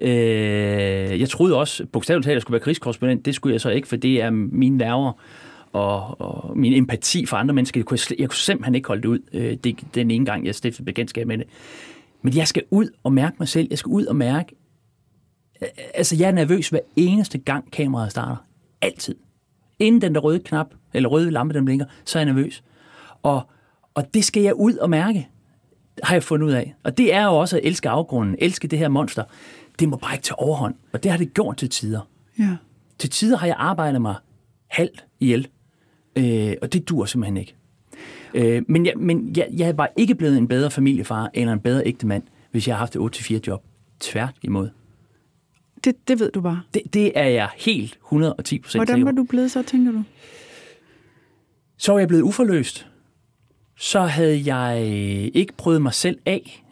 [0.00, 3.26] Øh, jeg troede også, bogstaveligt talt, at jeg skulle være krigskorrespondent.
[3.26, 5.12] Det skulle jeg så ikke, for det er mine nerver
[5.72, 7.80] og, og min empati for andre mennesker.
[7.80, 10.54] Jeg kunne, jeg kunne simpelthen ikke holde det ud, øh, det, den ene gang, jeg
[10.54, 11.46] stiftede bekendtskab med det.
[12.26, 13.66] Men jeg skal ud og mærke mig selv.
[13.70, 14.56] Jeg skal ud og mærke...
[15.94, 18.36] Altså, jeg er nervøs hver eneste gang kameraet starter.
[18.80, 19.14] Altid.
[19.78, 22.64] Inden den der røde knap, eller røde lampe, den blinker, så er jeg nervøs.
[23.22, 23.42] Og,
[23.94, 25.28] og det skal jeg ud og mærke,
[26.02, 26.74] har jeg fundet ud af.
[26.84, 29.24] Og det er jo også at elske afgrunden, elske det her monster.
[29.78, 30.74] Det må bare ikke tage overhånd.
[30.92, 32.00] Og det har det gjort til tider.
[32.38, 32.56] Ja.
[32.98, 34.14] Til tider har jeg arbejdet mig
[34.66, 35.48] halvt ihjel.
[36.16, 37.56] Øh, og det dur simpelthen ikke.
[38.36, 41.82] Øh, men jeg, men jeg, jeg var ikke blevet en bedre familiefar eller en bedre
[41.86, 43.64] ægtemand, hvis jeg har haft et 8-4 job.
[44.00, 44.68] Tvært imod.
[45.84, 46.62] Det, det ved du bare.
[46.74, 50.02] Det, det er jeg helt 110 procent Hvordan var du blevet så, tænker du?
[51.76, 52.86] Så var jeg blevet uforløst.
[53.78, 54.80] Så havde jeg
[55.34, 56.64] ikke prøvet mig selv af.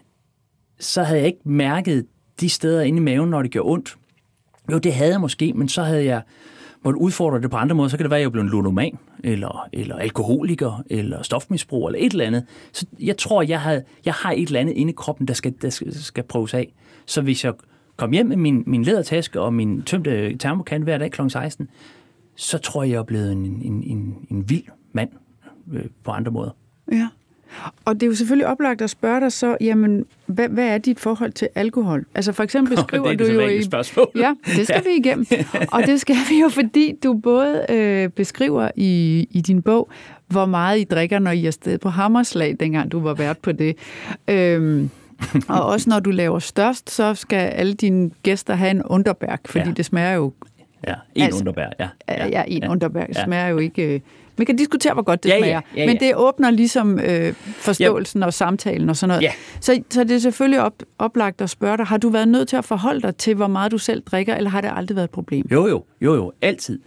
[0.81, 2.07] Så havde jeg ikke mærket
[2.40, 3.96] de steder inde i maven, når det gjorde ondt.
[4.72, 6.22] Jo, det havde jeg måske, men så havde jeg
[6.85, 7.88] måtte udfordre det på andre måder.
[7.88, 11.99] Så kan det være, at jeg er en ludoman, eller, eller alkoholiker, eller stofmisbrug, eller
[12.07, 12.47] et eller andet.
[12.73, 15.55] Så jeg tror, jeg, havde, jeg har et eller andet inde i kroppen, der skal,
[15.62, 16.75] der skal, skal prøves af.
[17.07, 17.53] Så hvis jeg
[17.97, 21.29] kom hjem med min, min lædertaske og min tømte termokan hver dag kl.
[21.29, 21.68] 16,
[22.37, 25.11] så tror jeg, jeg er blevet en, en, en, en vild mand
[25.73, 26.51] øh, på andre måder.
[26.92, 27.09] Ja.
[27.85, 31.01] Og det er jo selvfølgelig oplagt at spørge dig så, jamen, hvad, hvad er dit
[31.01, 32.05] forhold til alkohol?
[32.14, 33.62] Altså for eksempel beskriver det er du jo i...
[33.62, 34.11] spørgsmål.
[34.14, 34.90] Ja, det skal ja.
[34.90, 35.27] vi igennem.
[35.73, 39.90] Og det skal vi jo, fordi du både øh, beskriver i, i din bog,
[40.27, 43.53] hvor meget I drikker, når I er sted på Hammerslag, dengang du var vært på
[43.53, 43.77] det.
[44.29, 44.90] Øhm,
[45.49, 49.69] og også når du laver størst, så skal alle dine gæster have en underbærk, fordi
[49.69, 49.75] ja.
[49.75, 50.33] det smager jo...
[50.87, 51.88] Ja, en altså, underbærk, ja.
[52.09, 52.70] Ja, ja en ja.
[52.70, 53.09] underbærk.
[53.09, 53.94] Det smager jo ikke...
[53.94, 54.01] Øh,
[54.37, 55.87] man kan diskutere, hvor godt det Ja, ja, smager, ja, ja.
[55.87, 59.23] men det åbner ligesom øh, forståelsen og samtalen og sådan noget.
[59.23, 59.33] Ja.
[59.61, 62.57] Så, så det er selvfølgelig op, oplagt at spørge dig, har du været nødt til
[62.57, 65.11] at forholde dig til, hvor meget du selv drikker, eller har det aldrig været et
[65.11, 65.47] problem?
[65.53, 66.81] Jo, jo, jo, jo, altid.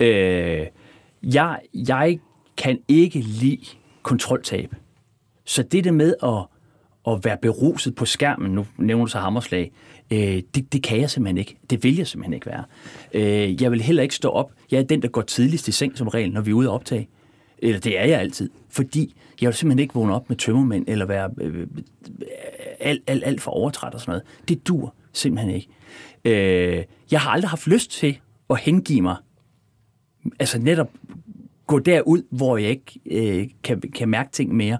[0.00, 0.66] Øh,
[1.22, 2.18] jeg, jeg
[2.56, 3.66] kan ikke lide
[4.02, 4.74] kontroltab.
[5.44, 6.44] Så det der med at,
[7.08, 9.72] at være beruset på skærmen, nu nævner du så hammerslag,
[10.12, 11.56] øh, det, det kan jeg simpelthen ikke.
[11.70, 12.64] Det vil jeg simpelthen ikke være.
[13.12, 14.52] Øh, jeg vil heller ikke stå op.
[14.70, 16.72] Jeg er den, der går tidligst i seng som regel, når vi er ude at
[16.72, 17.08] optage.
[17.58, 18.50] Eller det er jeg altid.
[18.68, 21.66] Fordi jeg vil simpelthen ikke vågne op med tømmermænd, eller være øh, øh
[22.80, 24.22] alt, alt, alt for overtræt og sådan noget.
[24.48, 25.68] Det dur simpelthen ikke.
[26.24, 28.18] Øh, jeg har aldrig haft lyst til
[28.50, 29.16] at hengive mig.
[30.38, 30.90] Altså netop
[31.66, 34.78] gå derud, hvor jeg ikke øh, kan, kan mærke ting mere.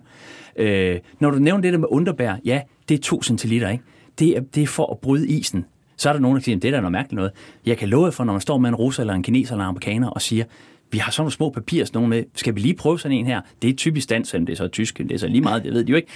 [0.56, 3.84] Øh, når du nævner det der med underbær, ja, det er 2 centiliter, ikke?
[4.18, 5.64] Det er, det er for at bryde isen.
[5.96, 7.30] Så er der nogen, der siger, at det er da noget mærkeligt noget.
[7.66, 9.64] Jeg kan love jer for, når man står med en russer, eller en kineser, eller
[9.64, 10.44] en amerikaner, og siger,
[10.90, 13.26] vi har sådan nogle små papirer, sådan nogle med, skal vi lige prøve sådan en
[13.26, 13.40] her?
[13.62, 15.84] Det er typisk dansk, det er så tysk, det er så lige meget, det ved
[15.84, 16.08] de jo ikke.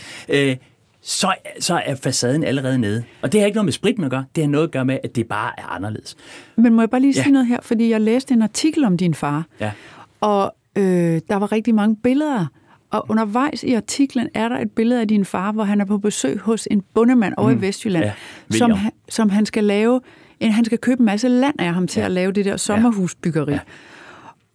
[0.50, 0.56] Øh,
[1.02, 3.04] så, så er facaden allerede nede.
[3.22, 4.98] Og det har ikke noget med spritten at gøre, det har noget at gøre med,
[5.04, 6.16] at det bare er anderledes.
[6.56, 7.22] Men må jeg bare lige Ja.
[7.22, 9.72] sige noget her, fordi jeg læste en artikel om din far, Ja.
[10.20, 10.84] og øh,
[11.28, 12.46] der var rigtig mange billeder.
[12.90, 15.98] Og undervejs i artiklen er der et billede af din far, hvor han er på
[15.98, 18.12] besøg hos en bondemand over i Vestjylland, Ja,
[18.50, 18.78] som, William.
[18.78, 20.00] han, som han skal lave.
[20.40, 22.06] En, han skal købe en masse land af ham til Ja.
[22.06, 23.52] at lave det der sommerhusbyggeri.
[23.52, 23.58] Ja.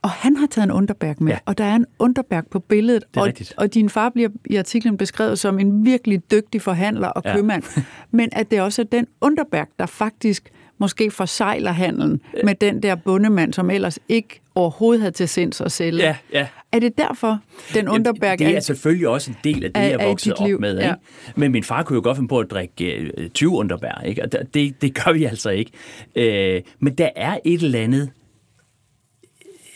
[0.01, 1.37] Og han har taget en underbærk med, Ja.
[1.45, 3.03] og der er en underbærk på billedet.
[3.17, 3.53] og, rigtigt.
[3.57, 7.35] og din far bliver i artiklen beskrevet som en virkelig dygtig forhandler og Ja.
[7.35, 7.63] købmand.
[8.11, 10.49] Men at det også er den underbærk, der faktisk
[10.81, 15.71] måske forsejler handelen med den der bondemand, som ellers ikke overhovedet havde til sinds at
[15.71, 16.03] sælge.
[16.03, 16.47] Ja, ja.
[16.71, 17.39] Er det derfor,
[17.73, 20.55] den underbærk det er selvfølgelig også en del af det, af- jeg voksede dit liv,
[20.55, 20.77] op med.
[20.79, 20.83] ja.
[20.93, 20.95] Ikke?
[21.35, 22.85] Men min far kunne jo godt finde på at drikke
[23.17, 24.23] øh, 20 underbær, ikke?
[24.23, 25.71] og det- det, det gør vi altså ikke.
[26.15, 28.09] Øh, men der er et eller andet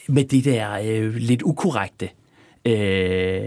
[0.07, 2.09] med det der øh, lidt ukorrekte.
[2.65, 3.41] Øh,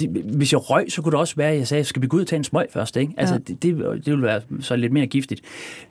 [0.00, 2.16] det, hvis jeg røg, så kunne det også være, at jeg sagde, skal vi gå
[2.16, 2.96] ud og tage en smøg først?
[2.96, 3.14] Ikke?
[3.16, 3.38] Altså, Ja.
[3.38, 5.40] det, det, det ville være så lidt mere giftigt.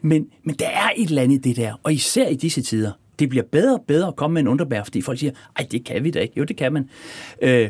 [0.01, 2.91] Men, men der er et eller andet i det der, og især i disse tider.
[3.19, 5.85] Det bliver bedre og bedre at komme med en underbær, fordi folk siger, ej, det
[5.85, 6.33] kan vi da ikke.
[6.37, 6.89] Jo, det kan man.
[7.41, 7.69] Øh,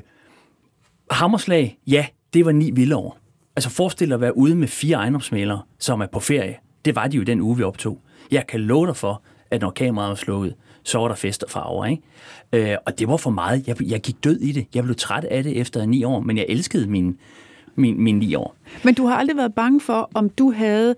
[1.11, 3.17] Hammerslag, ja, det var ni vilde år.
[3.55, 6.55] Altså forestil dig at være ude med fire ejendomsmælere, som er på ferie.
[6.85, 8.01] Det var de jo den uge, vi optog.
[8.31, 11.49] Jeg kan love dig for, at når kameraet var slukket, så var der fest og
[11.51, 11.85] farver.
[11.85, 12.71] Ikke?
[12.71, 13.67] Øh, og det var for meget.
[13.67, 14.65] Jeg, jeg gik død i det.
[14.75, 17.13] Jeg blev træt af det efter ni år, men jeg elskede mine,
[17.75, 18.55] mine, mine ni år.
[18.83, 20.95] Men du har aldrig været bange for, om du havde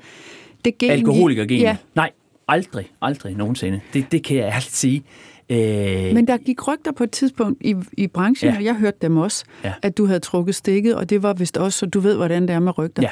[0.65, 0.91] det gen...
[0.91, 1.59] Alkoholikergen?
[1.59, 2.09] Ja, Nej,
[2.47, 3.79] aldrig, aldrig nogensinde.
[3.93, 5.03] Det, det kan jeg ærligt sige.
[5.49, 8.57] Øh, men der gik rygter på et tidspunkt i, i branchen, Ja.
[8.57, 9.73] og jeg hørte dem også, Ja.
[9.81, 12.49] at du havde trukket stikket, og det var vist også, så du ved, hvordan det
[12.49, 13.03] er med rygter.
[13.03, 13.09] Ja.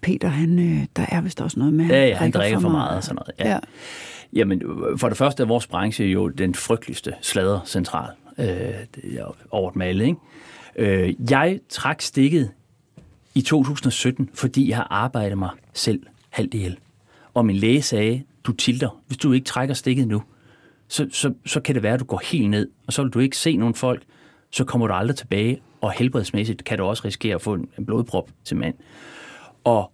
[0.00, 2.68] Peter, han, øh, der er vist også noget med, at Ja, ja, han drikker for
[2.68, 3.30] meget og sådan noget.
[3.38, 3.52] Ja.
[3.52, 3.58] Ja.
[4.32, 4.62] Jamen,
[4.96, 8.74] for det første er vores branche jo den frygteligste sladdercentral øh,
[9.50, 10.18] over dem alle, ikke?
[10.76, 12.50] Øh, jeg trak stikket
[13.34, 16.78] i 2017, fordi jeg har arbejdet mig selv halvt ihjel.
[17.34, 20.22] Og min læge sagde, du tilter, hvis du ikke trækker stikket nu,
[20.88, 23.18] så, så, så kan det være, at du går helt ned, og så vil du
[23.18, 24.02] ikke se nogen folk,
[24.50, 28.30] så kommer du aldrig tilbage, og helbredsmæssigt kan du også risikere at få en blodprop
[28.44, 28.74] til mand.
[29.64, 29.92] Og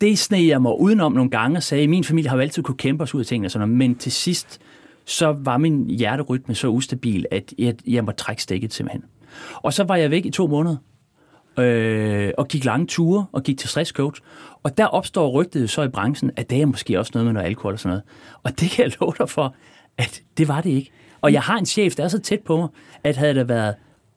[0.00, 2.62] det, sneg jeg mig udenom nogle gange og sagde, at min familie har jo altid
[2.62, 4.60] kunne kæmpe os ud af tingene, og sådan noget, men til sidst,
[5.04, 9.04] så var min hjerterytme så ustabil, at jeg, jeg måtte trække stikket simpelthen.
[9.54, 10.76] Og så var jeg væk i to måneder,
[11.58, 14.22] øh, og gik lange ture, og gik til stresscoach.
[14.62, 17.46] Og der opstår rygtet så i branchen, at det er måske også noget med noget
[17.46, 18.02] alkohol og sådan noget.
[18.42, 19.54] Og det kan jeg love dig for,
[19.98, 20.90] at det var det ikke.
[21.20, 22.68] Og jeg har en chef, der er så tæt på mig,
[23.04, 23.74] at havde der været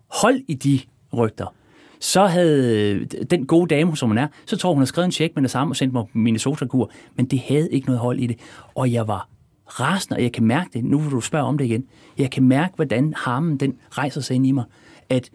[0.07, 0.79] hold i de
[1.17, 1.53] rygter,
[2.01, 5.35] så havde den gode dame, som hun er, så tror hun har skrevet en check
[5.35, 8.37] med det samme og sendt mig Minnesota-kur, men det havde ikke noget hold i det.
[8.75, 9.29] Og jeg var
[9.65, 11.85] rasende, og jeg kan mærke det, nu vil du spørge om det igen,
[12.17, 14.63] jeg kan mærke, hvordan harmen den rejser sig ind i mig,
[15.09, 15.29] at,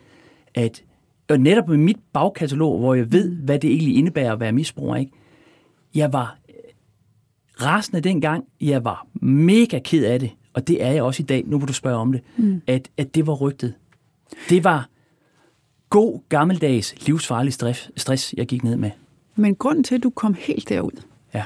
[0.54, 0.82] at
[1.28, 4.96] og netop med mit bagkatalog, hvor jeg ved, hvad det egentlig indebærer at være misbruger,
[4.96, 5.12] ikke?
[5.94, 6.38] jeg var
[7.62, 11.44] rasende dengang, jeg var mega ked af det, og det er jeg også i dag,
[11.46, 12.62] nu vil du spørge om det, mm.
[12.66, 13.74] at, at det var rygtet.
[14.48, 14.88] Det var
[15.90, 17.52] god, gammeldags, livsfarlig
[17.96, 18.90] stress, jeg gik ned med.
[19.36, 21.02] Men grunden til, at du kom helt derud,
[21.34, 21.44] ja.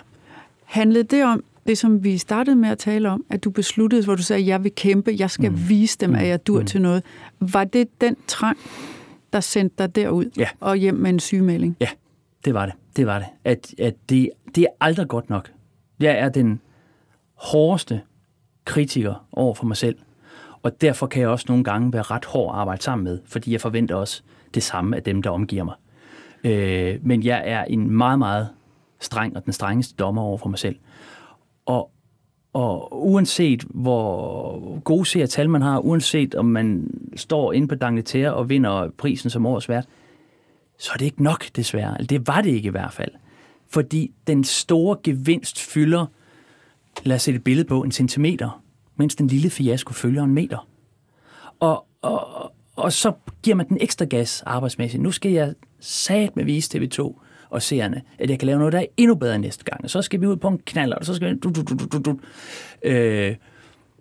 [0.64, 4.14] handlede det om, det som vi startede med at tale om, at du besluttede, hvor
[4.14, 5.68] du sagde, at jeg vil kæmpe, jeg skal mm.
[5.68, 6.66] vise dem, at jeg dur mm.
[6.66, 7.03] til noget.
[7.40, 8.59] Var det den trang,
[9.33, 10.48] der sendte dig derud ja.
[10.61, 11.76] og hjem med en sygemelding?
[11.81, 11.88] Ja,
[12.44, 12.74] det var det.
[12.96, 13.29] Det var det.
[13.44, 15.50] At, at det, det er aldrig godt nok.
[16.00, 16.61] Jeg er den
[17.35, 18.00] hårdeste
[18.64, 19.96] kritiker over for mig selv.
[20.62, 23.53] Og derfor kan jeg også nogle gange være ret hård at arbejde sammen med, fordi
[23.53, 24.23] jeg forventer også
[24.55, 25.75] det samme af dem, der omgiver mig.
[26.44, 28.49] Øh, men jeg er en meget, meget
[29.01, 30.77] streng og den strengeste dommer over for mig selv.
[31.66, 31.90] Og,
[32.53, 38.49] og uanset hvor gode seertal man har, uanset om man står inde på Dangleterre og
[38.49, 39.87] vinder prisen som årets vært,
[40.79, 41.90] så er det ikke nok desværre.
[41.90, 43.11] Altså, det var det ikke i hvert fald.
[43.68, 46.07] Fordi den store gevinst fylder,
[47.03, 48.62] lad os sætte et billede på, en centimeter,
[49.00, 50.68] mens den lille fiasko følger en meter.
[51.60, 55.02] Og, og, og så giver man den ekstra gas arbejdsmæssigt.
[55.02, 58.78] Nu skal jeg sat med vise TV2 og seerne, at jeg kan lave noget, der
[58.78, 59.84] er endnu bedre næste gang.
[59.84, 61.38] Og så skal vi ud på en knaller, og så skal vi...
[61.38, 62.18] Du, du, du, du, du.
[62.82, 63.36] Øh,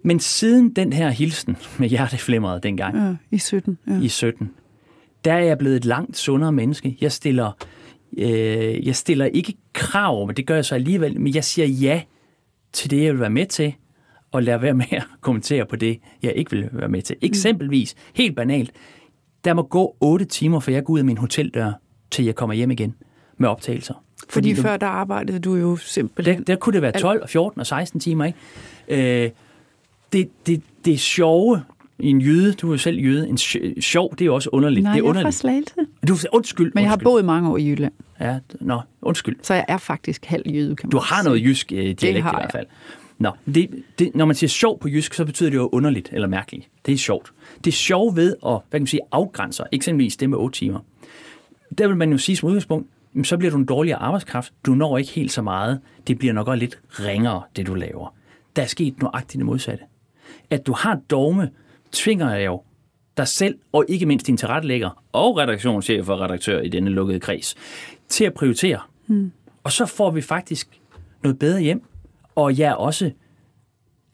[0.03, 3.99] men siden den her hilsen med hjerteflimmeret dengang, ja, i 17, ja.
[4.01, 4.51] i 17,
[5.25, 6.97] der er jeg blevet et langt sundere menneske.
[7.01, 7.51] Jeg stiller,
[8.17, 12.01] øh, jeg stiller ikke krav, men det gør jeg så alligevel, men jeg siger ja
[12.73, 13.75] til det, jeg vil være med til,
[14.32, 17.15] og lade være med at kommentere på det, jeg ikke vil være med til.
[17.22, 17.26] Mm.
[17.26, 18.72] Eksempelvis, helt banalt,
[19.46, 21.72] der må gå 8 timer, for jeg går ud af min hoteldør,
[22.12, 22.96] til jeg kommer hjem igen
[23.38, 23.94] med optagelser.
[24.30, 26.38] Fordi, Fordi før der arbejdede du jo simpelthen...
[26.38, 29.24] Der, der kunne det være 12, 14 og 16 timer, ikke?
[29.26, 29.30] Øh,
[30.13, 31.62] det, det, det er sjove
[32.00, 33.38] i en jøde, du er jo selv jøde, en
[33.82, 34.84] sjov, det er jo også underligt.
[34.84, 35.44] Nej, det er underligt.
[35.44, 36.72] jeg er fra Du, undskyld.
[36.76, 37.94] Men jeg har boet mange år i Jylland.
[38.20, 39.36] Ja, nå, undskyld.
[39.42, 41.24] Så jeg er faktisk halv jøde, kan man Du har sige.
[41.30, 42.68] noget jysk øh, dialekt i hvert fald.
[43.19, 46.27] Nå, det, det, når man siger sjov på jysk, så betyder det jo underligt eller
[46.27, 46.69] mærkeligt.
[46.86, 47.34] Det er sjovt.
[47.58, 50.79] Det er sjovt ved at hvad kan man sige, afgrænse eksempelvis det med 8 timer.
[51.77, 52.88] Der vil man jo sige som udgangspunkt,
[53.23, 54.53] så bliver du en dårligere arbejdskraft.
[54.65, 55.79] Du når ikke helt så meget.
[56.08, 58.15] Det bliver nok også lidt ringere, det du laver.
[58.55, 59.84] Der er sket nøjagtigt det modsatte.
[60.49, 61.49] At du har dogme,
[61.91, 62.62] tvinger jeg jo
[63.17, 67.55] dig selv, og ikke mindst din tilrettelægger og redaktionschef og redaktør i denne lukkede kreds,
[68.08, 68.79] til at prioritere.
[69.05, 69.32] Hmm.
[69.63, 70.79] Og så får vi faktisk
[71.23, 71.88] noget bedre hjem.
[72.39, 73.12] Og jeg er også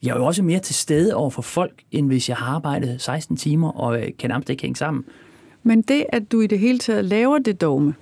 [0.02, 3.00] jeg er jo også mere til stede over for folk, end hvis jeg har arbejdet
[3.00, 5.04] 16 timer og kan nærmest ikke hænge sammen.
[5.62, 7.94] Men det, at du i det hele taget laver det dogme,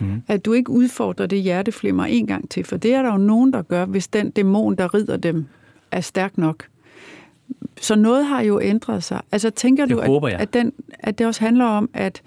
[0.00, 0.22] mm.
[0.28, 3.52] at du ikke udfordrer det hjerteflimmer en gang til, for det er der jo nogen,
[3.52, 5.46] der gør, hvis den dæmon, der rider dem,
[5.90, 6.64] er stærk nok.
[7.80, 9.20] Så noget har jo ændret sig.
[9.32, 12.22] Altså tænker det du, at, at, den, at det også handler om, at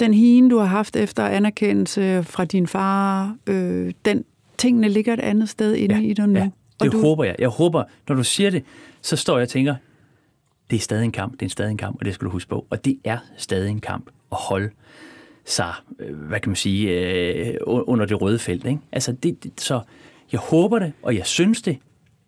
[0.00, 4.24] den hine, du har haft efter anerkendelse fra din far, øh, den
[4.58, 6.38] tingene ligger et andet sted inde ja, i dig nu.
[6.38, 7.00] Ja, det du...
[7.00, 7.36] håber jeg.
[7.38, 8.64] Jeg håber, når du siger det,
[9.00, 9.74] så står jeg og tænker,
[10.70, 12.48] det er stadig en kamp, det er stadig en kamp, og det skal du huske
[12.48, 12.66] på.
[12.70, 14.70] Og det er stadig en kamp at holde
[15.44, 18.66] sig, øh, hvad kan man sige, øh, under det røde felt.
[18.66, 18.80] Ikke?
[18.92, 19.80] Altså det, det, så
[20.32, 21.78] jeg håber det, og jeg synes det,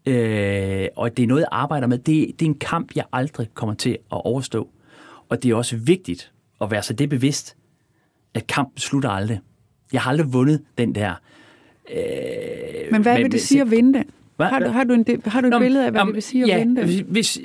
[0.06, 1.98] øh, og det er noget, jeg arbejder med.
[1.98, 4.68] Det, det er en kamp, jeg aldrig kommer til at overstå.
[5.28, 7.56] Og det er også vigtigt at være så det bevidst,
[8.34, 9.40] at kampen slutter aldrig.
[9.92, 11.14] Jeg har aldrig vundet den der.
[11.92, 11.98] Øh,
[12.92, 14.04] Men hvad men, vil det sige at vinde den?
[14.36, 14.46] Hvad?
[14.46, 16.22] Har du, har du, en, har du et Nå, billede af, hvad om, det vil
[16.22, 17.04] sige at ja, vinde den?
[17.08, 17.38] Hvis,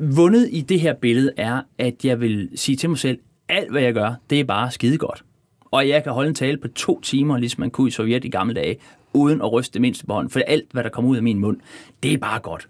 [0.00, 3.82] vundet i det her billede er, at jeg vil sige til mig selv, alt hvad
[3.82, 5.24] jeg gør, det er bare skide godt.
[5.70, 8.28] Og jeg kan holde en tale på to timer, ligesom man kunne i Sovjet i
[8.28, 8.76] gamle dage,
[9.12, 11.38] uden at ryste det mindste på hånden, for alt, hvad der kommer ud af min
[11.38, 11.56] mund,
[12.02, 12.68] det er bare godt.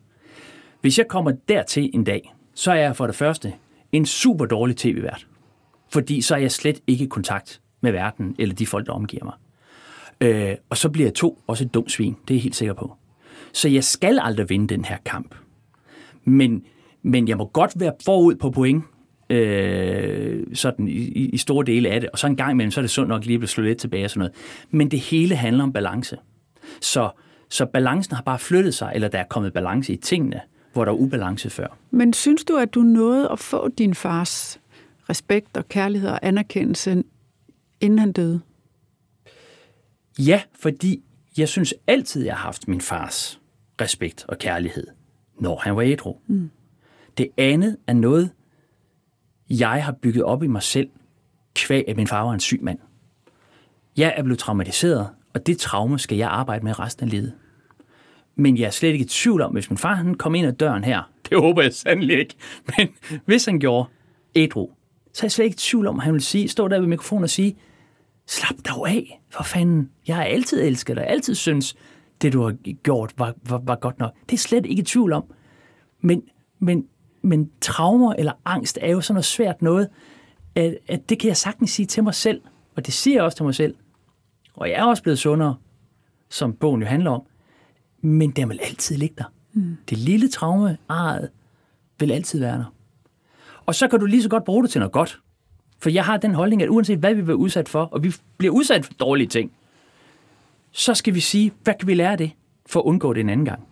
[0.81, 3.53] Hvis jeg kommer dertil en dag, så er jeg for det første
[3.93, 5.27] en super dårlig tv-vært.
[5.93, 9.25] Fordi så er jeg slet ikke i kontakt med verden, eller de folk, der omgiver
[9.25, 9.35] mig.
[10.21, 12.75] Øh, og så bliver jeg to også et dumt svin, det er jeg helt sikker
[12.75, 12.93] på.
[13.53, 15.35] Så jeg skal aldrig vinde den her kamp.
[16.25, 16.63] Men,
[17.03, 18.85] men jeg må godt være forud på point,
[19.31, 22.11] øh, sådan i, i store dele af det.
[22.11, 23.79] Og så en gang imellem, så er det sundt nok lige at blive slået lidt
[23.79, 24.35] tilbage og sådan noget.
[24.71, 26.17] Men det hele handler om balance.
[26.81, 27.11] Så,
[27.49, 30.41] så balancen har bare flyttet sig, eller der er kommet balance i tingene,
[30.73, 31.77] hvor der er ubalance før.
[31.91, 34.61] Men synes du, at du nåede at få din fars
[35.11, 37.03] respekt og kærlighed og anerkendelse,
[37.81, 38.41] inden han døde?
[40.19, 41.03] Ja, fordi
[41.39, 43.41] jeg synes altid, jeg har haft min fars
[43.81, 44.87] respekt og kærlighed,
[45.41, 46.17] når han var ædru.
[46.27, 46.51] Mm.
[47.19, 48.31] Det andet er noget,
[49.51, 50.89] jeg har bygget op i mig selv,
[51.55, 52.79] kvæg at min far var en syg mand.
[53.97, 57.33] Jeg er blevet traumatiseret, og det traume skal jeg arbejde med resten af livet.
[58.37, 60.53] Men jeg er slet ikke i tvivl om, hvis min far han kom ind ad
[60.53, 62.35] døren her, det håber jeg sandelig ikke,
[62.77, 62.89] men
[63.25, 63.89] hvis han gjorde
[64.35, 64.71] ædru,
[65.13, 66.87] så er jeg slet ikke i tvivl om, at han vil sige, stå der ved
[66.87, 67.57] mikrofonen og sige,
[68.29, 69.91] slap dog af, for fanden.
[70.07, 71.77] Jeg har altid elsket dig, altid synes,
[72.23, 74.14] det du har gjort var, var, var godt nok.
[74.31, 75.25] Det er slet ikke i tvivl om.
[76.01, 76.23] Men,
[76.59, 76.87] men,
[77.23, 79.88] men traumer eller angst er jo sådan noget svært noget,
[80.55, 82.41] at, at det kan jeg sagtens sige til mig selv,
[82.77, 83.75] og det siger jeg også til mig selv.
[84.55, 85.57] Og jeg er også blevet sundere,
[86.29, 87.23] som bogen jo handler om.
[88.01, 89.33] Men den vil altid ligge der.
[89.53, 89.77] Mm.
[89.91, 91.31] Det lille traume, arret,
[91.99, 92.75] vil altid være der.
[93.67, 95.21] Og så kan du lige så godt bruge det til noget godt.
[95.79, 98.55] For jeg har den holdning, at uanset hvad vi bliver udsat for, og vi bliver
[98.55, 99.53] udsat for dårlige ting,
[100.71, 102.31] så skal vi sige, hvad kan vi lære af det,
[102.67, 103.62] for at undgå det en anden gang.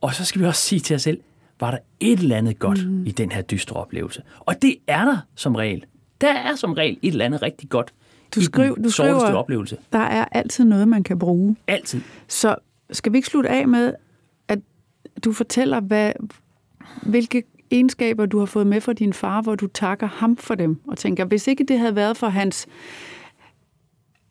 [0.00, 1.20] Og så skal vi også sige til os selv,
[1.60, 3.06] var der et eller andet godt mm.
[3.06, 4.22] i den her dystre oplevelse.
[4.38, 5.84] Og det er der som regel.
[6.20, 7.92] Der er som regel et eller andet rigtig godt
[8.34, 9.76] du skriver, du skriver, oplevelse.
[9.92, 11.56] Der er altid noget, man kan bruge.
[11.66, 12.00] Altid.
[12.28, 12.56] Så
[12.90, 13.94] skal vi ikke slutte af med,
[14.48, 14.58] at
[15.24, 16.12] du fortæller, hvad,
[17.02, 20.80] hvilke egenskaber, du har fået med fra din far, hvor du takker ham for dem,
[20.88, 22.66] og tænker, hvis ikke det havde været for hans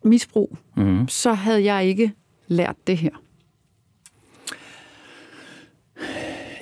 [0.04, 1.08] misbrug, mm.
[1.08, 2.12] så havde jeg ikke
[2.46, 3.10] lært det her.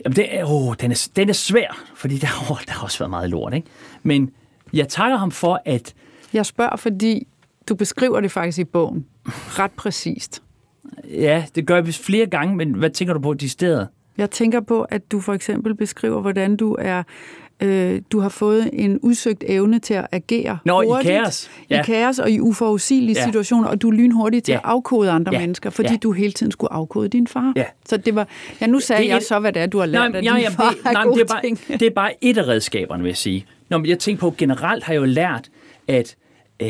[0.04, 2.98] Jamen, det er, oh, den, er, den er svær, fordi der, oh, der har også
[2.98, 3.68] været meget lort, ikke?
[4.02, 4.30] Men
[4.72, 5.94] jeg takker ham for, at...
[6.32, 7.26] Jeg spørger, fordi
[7.68, 10.42] du beskriver det faktisk i bogen ret præcist.
[11.04, 13.86] Ja, det gør vi flere gange, men hvad tænker du på de steder?
[14.18, 17.02] Jeg tænker på, at du for eksempel beskriver, hvordan du er
[17.62, 21.50] øh, du har fået en udsøgt evne til at agere Nå, hurtigt, i kaos.
[21.70, 21.80] Ja.
[21.80, 23.24] i kaos og i uforudsigelige ja.
[23.24, 24.58] situationer, og du er lynhurtig til ja.
[24.58, 25.40] at afkode andre ja.
[25.40, 25.96] mennesker, fordi ja.
[25.96, 27.52] du hele tiden skulle afkode din far.
[27.56, 27.64] Ja.
[27.86, 28.28] Så det var,
[28.60, 30.22] ja, nu sagde det jeg et, så, hvad det er, du har lært nej, af
[30.22, 33.10] din ja, far det, nej, det, er bare, det er bare et af redskaberne, vil
[33.10, 33.46] jeg sige.
[33.68, 35.48] Nå, men jeg tænker på, generelt har jeg jo lært,
[35.88, 36.16] at
[36.62, 36.68] øh,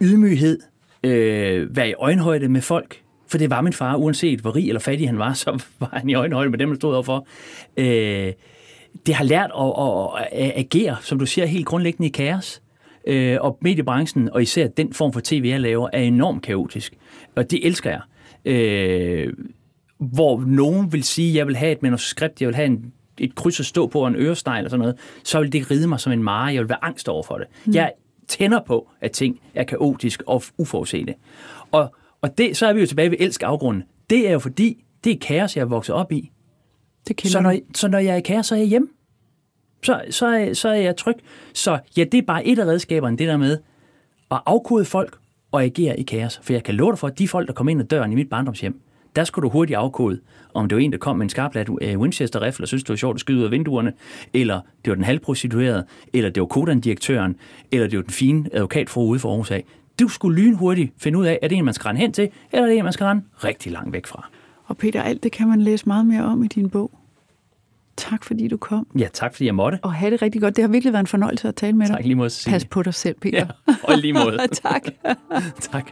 [0.00, 0.58] ydmyghed,
[1.02, 4.80] øh, være i øjenhøjde med folk, for det var min far, uanset hvor rig eller
[4.80, 7.26] fattig han var, så var han i øjenhøjde med dem, der stod overfor.
[7.76, 8.32] Øh,
[9.06, 12.62] det har lært at, at, at agere, som du siger, helt grundlæggende i kaos.
[13.06, 16.94] Øh, og mediebranchen, og især den form for tv, jeg laver, er enormt kaotisk.
[17.34, 18.00] Og det elsker jeg.
[18.44, 19.32] Øh,
[19.98, 23.34] hvor nogen vil sige, at jeg vil have et manuskript, jeg vil have en, et
[23.34, 26.00] kryds at stå på og en ørestegl og sådan noget, så vil det ride mig
[26.00, 26.54] som en mare.
[26.54, 27.46] Jeg vil være angst over for det.
[27.64, 27.74] Mm.
[27.74, 27.92] Jeg
[28.28, 31.14] tænder på, at ting er kaotisk og uforudsete.
[31.72, 31.94] Og
[32.26, 33.84] og det, så er vi jo tilbage ved elsk afgrunden.
[34.10, 36.30] Det er jo fordi, det er kaos, jeg er vokset op i.
[37.08, 38.88] Det så, når, så når jeg er i kaos, så er jeg hjemme.
[39.82, 41.14] Så, så, er, så er jeg tryg.
[41.54, 43.58] Så ja, det er bare et af redskaberne, det der med
[44.30, 45.18] at afkode folk
[45.52, 46.40] og agere i kaos.
[46.42, 48.14] For jeg kan love dig for, at de folk, der kom ind ad døren i
[48.14, 48.80] mit barndomshjem,
[49.16, 50.20] der skulle du hurtigt afkode,
[50.54, 52.90] om det var en, der kom med en skarplat uh, winchester rifle og synes, det
[52.90, 53.92] var sjovt at skyde ud af vinduerne,
[54.34, 57.36] eller det var den halvprostituerede, eller det var kodan-direktøren,
[57.72, 59.64] eller det var den fine advokatfru ude for Aarhus af
[60.00, 62.64] du skulle lynhurtigt finde ud af, er det en, man skal rende hen til, eller
[62.64, 64.28] er det en, man skal rende rigtig langt væk fra.
[64.64, 66.90] Og Peter, alt det kan man læse meget mere om i din bog.
[67.96, 68.86] Tak fordi du kom.
[68.98, 69.78] Ja, tak fordi jeg måtte.
[69.82, 70.56] Og have det rigtig godt.
[70.56, 71.94] Det har virkelig været en fornøjelse at tale med dig.
[71.96, 72.30] Tak lige måde.
[72.46, 73.38] Pas på dig selv, Peter.
[73.68, 74.38] Ja, og lige måde.
[74.62, 74.82] tak.
[75.72, 75.90] tak.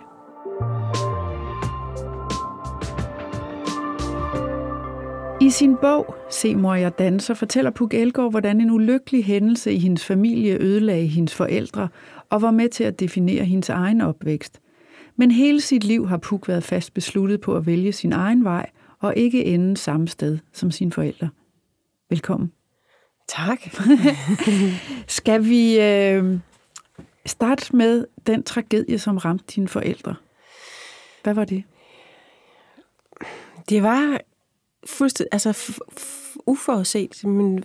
[5.41, 9.79] I sin bog, Se mor, jeg danser, fortæller Puk Elgård, hvordan en ulykkelig hændelse i
[9.79, 11.89] hendes familie ødelagde hendes forældre
[12.35, 14.61] og var med til at definere hendes egen opvækst.
[15.17, 18.71] Men hele sit liv har Puk været fast besluttet på at vælge sin egen vej
[19.01, 21.29] og ikke ende samme sted som sine forældre.
[22.11, 22.53] Velkommen.
[23.29, 23.61] Tak.
[25.07, 26.39] Skal vi øh,
[27.27, 30.15] starte med den tragedie, som ramte dine forældre?
[31.23, 31.65] Hvad var det?
[33.69, 34.21] Det var
[34.87, 35.81] fuldstændig altså,
[36.47, 37.25] uforudset.
[37.25, 37.65] Min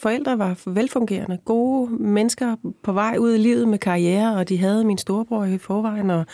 [0.00, 4.84] forældre var velfungerende, gode mennesker på vej ud i livet med karriere, og de havde
[4.84, 6.26] min storebror i forvejen, og,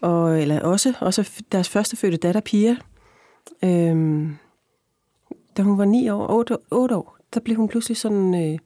[0.00, 2.76] og eller også, også deres første fødte datter, Pia.
[3.64, 4.36] Øhm,
[5.56, 8.58] da hun var ni år, otte, otte år, der blev hun pludselig sådan øh,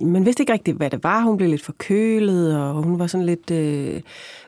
[0.00, 1.22] man vidste ikke rigtigt, hvad det var.
[1.22, 4.00] Hun blev lidt forkølet, og hun var sådan lidt øh,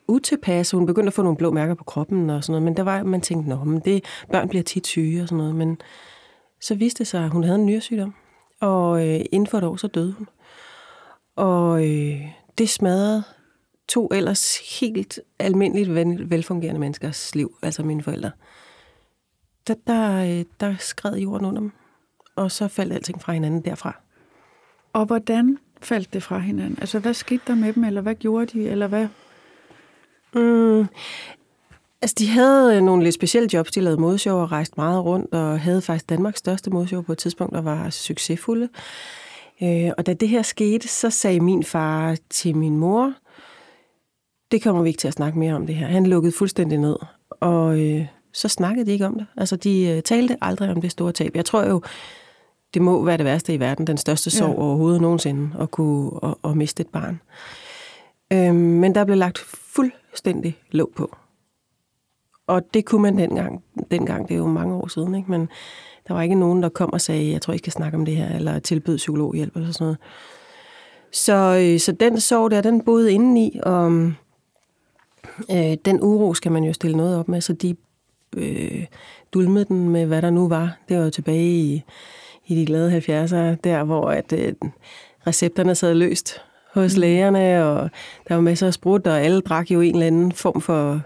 [0.09, 0.71] utilpas.
[0.71, 2.63] Hun begyndte at få nogle blå mærker på kroppen og sådan noget.
[2.63, 5.55] Men der var, man tænkte, nå, men det, børn bliver tit syge og sådan noget.
[5.55, 5.81] Men
[6.61, 8.15] så viste det sig, at hun havde en nyresygdom.
[8.63, 10.29] Og øh, inden for et år, så døde hun.
[11.37, 12.21] Og øh,
[12.59, 13.25] det smadrede
[13.89, 18.31] to ellers helt almindeligt velfungerende menneskers liv, altså mine forældre.
[19.67, 21.73] Der, der, øh, der skred jorden under dem,
[22.37, 24.01] og så faldt alting fra hinanden derfra.
[24.93, 26.79] Og hvordan faldt det fra hinanden?
[26.81, 29.09] Altså, hvad skete der med dem, eller hvad gjorde de, eller hvad?
[30.35, 30.87] Mm,
[32.03, 33.71] altså, de havde nogle lidt specielle jobs.
[33.71, 37.19] De lavede modshow og rejste meget rundt, og havde faktisk Danmarks største modshow på et
[37.19, 38.69] tidspunkt, der var succesfulde.
[39.63, 43.13] Øh, og da det her skete, så sagde min far til min mor,
[44.51, 45.87] det kommer vi ikke til at snakke mere om det her.
[45.87, 46.97] Han lukkede fuldstændig ned,
[47.31, 49.27] og øh, så snakkede de ikke om det.
[49.37, 51.37] Altså, de øh, talte aldrig om det store tab.
[51.37, 51.83] Jeg tror jo,
[52.75, 54.63] det må være det værste i verden, den største sorg ja.
[54.63, 57.21] overhovedet nogensinde, at kunne at, at miste et barn.
[58.33, 61.17] Øhm, men der blev lagt fuldstændig låg på.
[62.53, 63.63] Og det kunne man dengang.
[63.91, 65.31] Dengang, det er jo mange år siden, ikke?
[65.31, 65.49] men
[66.09, 68.17] der var ikke nogen, der kom og sagde, jeg tror, I skal snakke om det
[68.17, 69.99] her, eller tilbød psykologhjælp eller sådan noget.
[71.13, 73.93] Så, øh, så den sorg der, den boede indeni, og
[75.51, 77.77] øh, den uro skal man jo stille noget op med, så de
[78.37, 78.87] øh,
[79.35, 80.79] dulmede den med, hvad der nu var.
[80.89, 81.83] Det var jo tilbage i,
[82.47, 84.53] i de glade 70'ere, der hvor at, øh,
[85.27, 86.41] recepterne sad løst
[86.75, 87.01] hos mm.
[87.01, 87.91] lægerne, og
[88.29, 91.03] der var masser af sprut, og alle drak jo en eller anden form for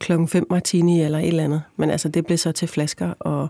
[0.00, 1.62] klokken 5 martini eller et eller andet.
[1.76, 3.48] Men altså, det blev så til flasker og,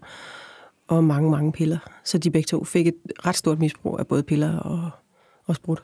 [0.89, 1.79] og mange, mange piller.
[2.05, 2.95] Så de begge to fik et
[3.27, 4.91] ret stort misbrug af både piller og,
[5.47, 5.83] og sprut.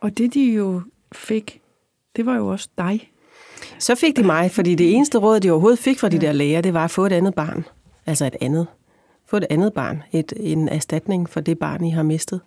[0.00, 0.82] Og det de jo
[1.12, 1.60] fik,
[2.16, 3.10] det var jo også dig.
[3.78, 6.60] Så fik de mig, fordi det eneste råd, de overhovedet fik fra de der læger,
[6.60, 7.64] det var at få et andet barn.
[8.06, 8.66] Altså et andet.
[9.26, 10.02] Få et andet barn.
[10.12, 12.40] Et, en erstatning for det barn, I har mistet.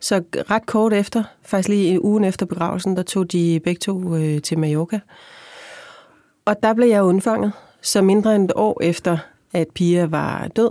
[0.00, 4.42] Så ret kort efter, faktisk lige ugen efter begravelsen, der tog de begge to øh,
[4.42, 5.00] til Mallorca.
[6.48, 7.52] Og der blev jeg undfanget.
[7.82, 9.18] Så mindre end et år efter,
[9.52, 10.70] at Pia var død,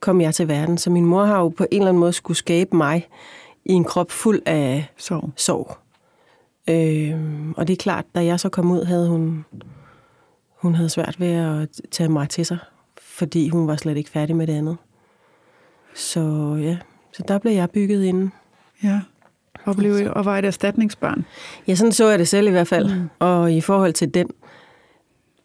[0.00, 0.78] kom jeg til verden.
[0.78, 3.08] Så min mor har jo på en eller anden måde skulle skabe mig
[3.64, 5.30] i en krop fuld af sorg.
[5.36, 5.76] sorg.
[6.68, 9.44] Øh, og det er klart, da jeg så kom ud, havde hun,
[10.56, 12.58] hun havde svært ved at tage mig til sig,
[13.00, 14.76] fordi hun var slet ikke færdig med det andet.
[15.94, 16.78] Så ja,
[17.12, 18.30] så der blev jeg bygget ind.
[18.82, 19.00] Ja,
[19.64, 21.24] og, blev, og var et erstatningsbarn.
[21.68, 22.94] Ja, sådan så jeg det selv i hvert fald.
[22.94, 23.08] Mm.
[23.18, 24.30] Og i forhold til den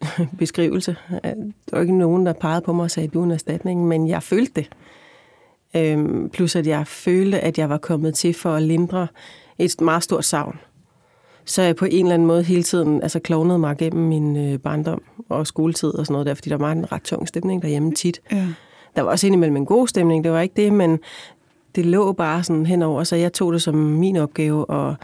[0.40, 3.88] beskrivelse, der var ikke nogen, der pegede på mig og sagde, du er en erstatning,
[3.88, 4.70] men jeg følte det.
[5.76, 9.08] Øhm, plus at jeg følte, at jeg var kommet til for at lindre
[9.58, 10.60] et meget stort savn
[11.46, 14.60] så jeg på en eller anden måde hele tiden altså klovnede mig gennem min øh,
[14.60, 17.92] barndom og skoletid og sådan noget der, fordi der var en ret tung stemning derhjemme
[17.92, 18.22] tit.
[18.32, 18.48] Ja.
[18.96, 21.00] Der var også indimellem en god stemning, det var ikke det, men
[21.76, 24.96] det lå bare sådan henover, så jeg tog det som min opgave, og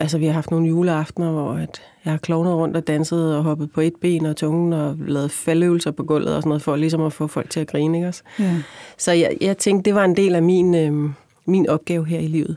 [0.00, 3.42] altså vi har haft nogle juleaftener, hvor at jeg har klovnet rundt og danset og
[3.42, 6.76] hoppet på et ben og tungen og lavet faldøvelser på gulvet og sådan noget, for
[6.76, 8.22] ligesom at få folk til at grine, ikke også?
[8.38, 8.56] Ja.
[8.98, 11.10] Så jeg, jeg tænkte, det var en del af min, øh,
[11.46, 12.56] min opgave her i livet,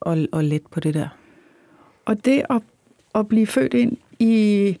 [0.00, 1.08] og, og let på det der.
[2.04, 2.62] Og det at,
[3.14, 4.76] at blive født ind i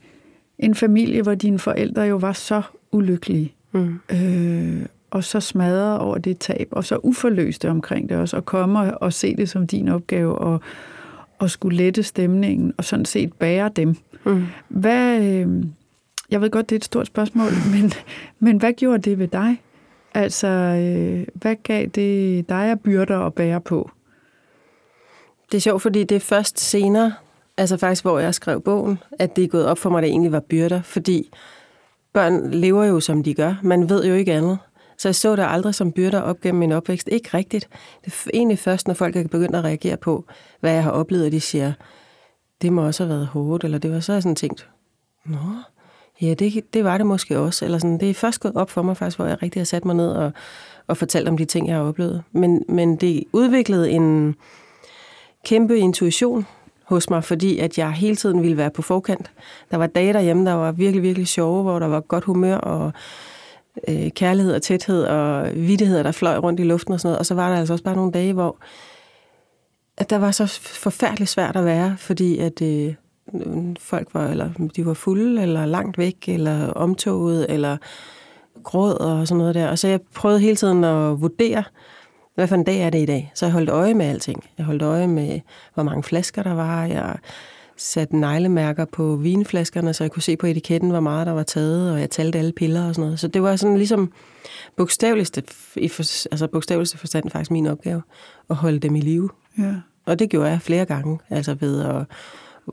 [0.58, 2.62] en familie, hvor dine forældre jo var så
[2.92, 4.00] ulykkelige, mm.
[4.10, 8.98] øh, og så smadret over det tab, og så uforløste omkring det også, og komme
[8.98, 10.60] og se det som din opgave, og,
[11.38, 13.96] og skulle lette stemningen, og sådan set bære dem.
[14.24, 14.46] Mm.
[14.68, 15.64] Hvad, øh,
[16.30, 17.92] jeg ved godt, det er et stort spørgsmål, men,
[18.38, 19.62] men hvad gjorde det ved dig?
[20.14, 23.90] Altså, øh, hvad gav det dig af byrder at bære på?
[25.52, 27.12] Det er sjovt, fordi det er først senere,
[27.56, 30.10] altså faktisk hvor jeg skrev bogen, at det er gået op for mig, at det
[30.10, 31.30] egentlig var byrder, fordi
[32.12, 33.54] børn lever jo, som de gør.
[33.62, 34.58] Man ved jo ikke andet.
[34.98, 37.08] Så jeg så det aldrig som byrder op gennem min opvækst.
[37.12, 37.68] Ikke rigtigt.
[38.04, 40.24] Det er egentlig først, når folk er begyndt at reagere på,
[40.60, 41.72] hvad jeg har oplevet, og de siger,
[42.62, 44.68] det må også have været hårdt, eller det var så sådan tænkt,
[45.26, 45.38] nå,
[46.20, 47.64] ja, det, det var det måske også.
[47.64, 49.84] Eller sådan, det er først gået op for mig faktisk, hvor jeg rigtig har sat
[49.84, 50.32] mig ned og,
[50.86, 52.22] og fortalt om de ting, jeg har oplevet.
[52.32, 54.36] Men, men det udviklede en,
[55.46, 56.46] kæmpe intuition
[56.84, 59.30] hos mig, fordi at jeg hele tiden ville være på forkant.
[59.70, 62.92] Der var dage derhjemme, der var virkelig, virkelig sjove, hvor der var godt humør og
[63.88, 67.18] øh, kærlighed og tæthed og vidtigheder, der fløj rundt i luften og sådan noget.
[67.18, 68.56] Og så var der altså også bare nogle dage, hvor
[69.96, 72.94] at der var så forfærdeligt svært at være, fordi at øh,
[73.78, 77.76] folk var, eller de var fulde, eller langt væk, eller omtoget, eller
[78.62, 79.68] gråd og sådan noget der.
[79.68, 81.64] Og så jeg prøvede hele tiden at vurdere,
[82.34, 83.32] hvad for en dag er det i dag?
[83.34, 84.44] Så jeg holdt øje med alting.
[84.58, 85.40] Jeg holdt øje med,
[85.74, 86.84] hvor mange flasker der var.
[86.84, 87.16] Jeg
[87.76, 91.92] sat neglemærker på vinflaskerne, så jeg kunne se på etiketten, hvor meget der var taget,
[91.92, 93.20] og jeg talte alle piller og sådan noget.
[93.20, 94.12] Så det var sådan ligesom
[94.76, 95.42] bogstaveligste,
[95.76, 96.02] i for,
[96.32, 98.02] altså bogstaveligste forstand faktisk min opgave,
[98.50, 99.30] at holde dem i live.
[99.58, 99.74] Ja.
[100.06, 102.06] Og det gjorde jeg flere gange, altså ved at,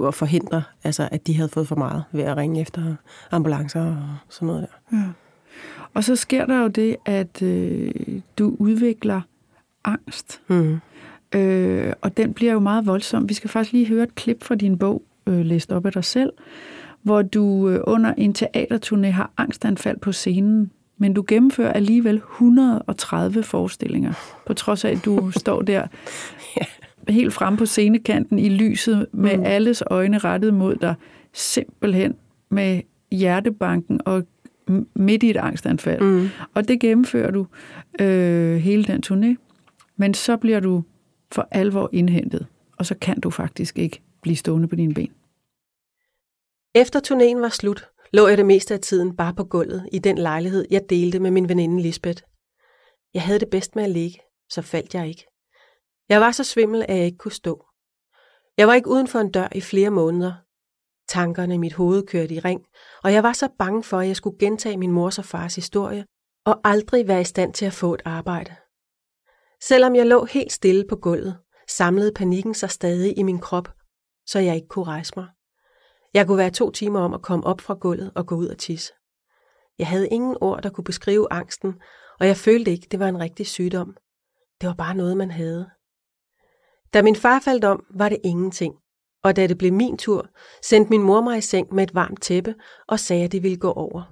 [0.08, 2.96] at forhindre, altså at de havde fået for meget ved at ringe efter
[3.32, 4.98] ambulancer og sådan noget der.
[4.98, 5.04] ja.
[5.94, 7.92] Og så sker der jo det, at øh,
[8.38, 9.22] du udvikler
[9.84, 10.42] angst.
[10.48, 10.80] Mm.
[11.36, 13.30] Øh, og den bliver jo meget voldsom.
[13.30, 16.04] Vi skal faktisk lige høre et klip fra din bog, øh, læst op af dig
[16.04, 16.30] selv,
[17.02, 23.44] hvor du øh, under en teaterturné har angstanfald på scenen, men du gennemfører alligevel 130
[23.44, 24.14] forestillinger,
[24.46, 25.88] på trods af, at du står der
[27.10, 29.44] helt frem på scenekanten i lyset med Mm.
[29.46, 30.96] alles øjne rettet mod dig,
[31.34, 32.16] simpelthen
[32.50, 32.82] med
[33.12, 34.24] hjertebanken og
[34.96, 36.02] midt i et angstanfald.
[36.02, 36.30] Mm.
[36.54, 37.48] Og det gennemfører du
[38.00, 39.36] øh, hele den turné,
[39.98, 40.84] men så bliver du
[41.34, 45.14] for alvor indhentet, og så kan du faktisk ikke blive stående på dine ben.
[46.76, 50.18] Efter turnéen var slut, lå jeg det meste af tiden bare på gulvet i den
[50.18, 52.24] lejlighed, jeg delte med min veninde Lisbeth.
[53.14, 54.20] Jeg havde det bedst med at ligge,
[54.50, 55.26] så faldt jeg ikke.
[56.10, 57.66] Jeg var så svimmel, at jeg ikke kunne stå.
[58.58, 60.34] Jeg var ikke uden for en dør i flere måneder.
[61.08, 62.62] Tankerne i mit hoved kørte i ring,
[63.04, 66.06] og jeg var så bange for, at jeg skulle gentage min mors og fars historie,
[66.46, 68.56] og aldrig være i stand til at få et arbejde.
[69.68, 71.38] Selvom jeg lå helt stille på gulvet,
[71.68, 73.70] samlede panikken sig stadig i min krop,
[74.26, 75.28] så jeg ikke kunne rejse mig.
[76.14, 78.58] Jeg kunne være to timer om at komme op fra gulvet og gå ud og
[78.58, 78.94] tisse.
[79.80, 81.74] Jeg havde ingen ord, der kunne beskrive angsten,
[82.20, 83.98] og jeg følte ikke, det var en rigtig sygdom.
[84.62, 85.70] Det var bare noget, man havde.
[86.94, 88.76] Da min far faldt om, var det ingenting.
[89.24, 90.28] Og da det blev min tur,
[90.64, 92.56] sendte min mor mig i seng med et varmt tæppe
[92.88, 94.04] og sagde, at det ville gå over.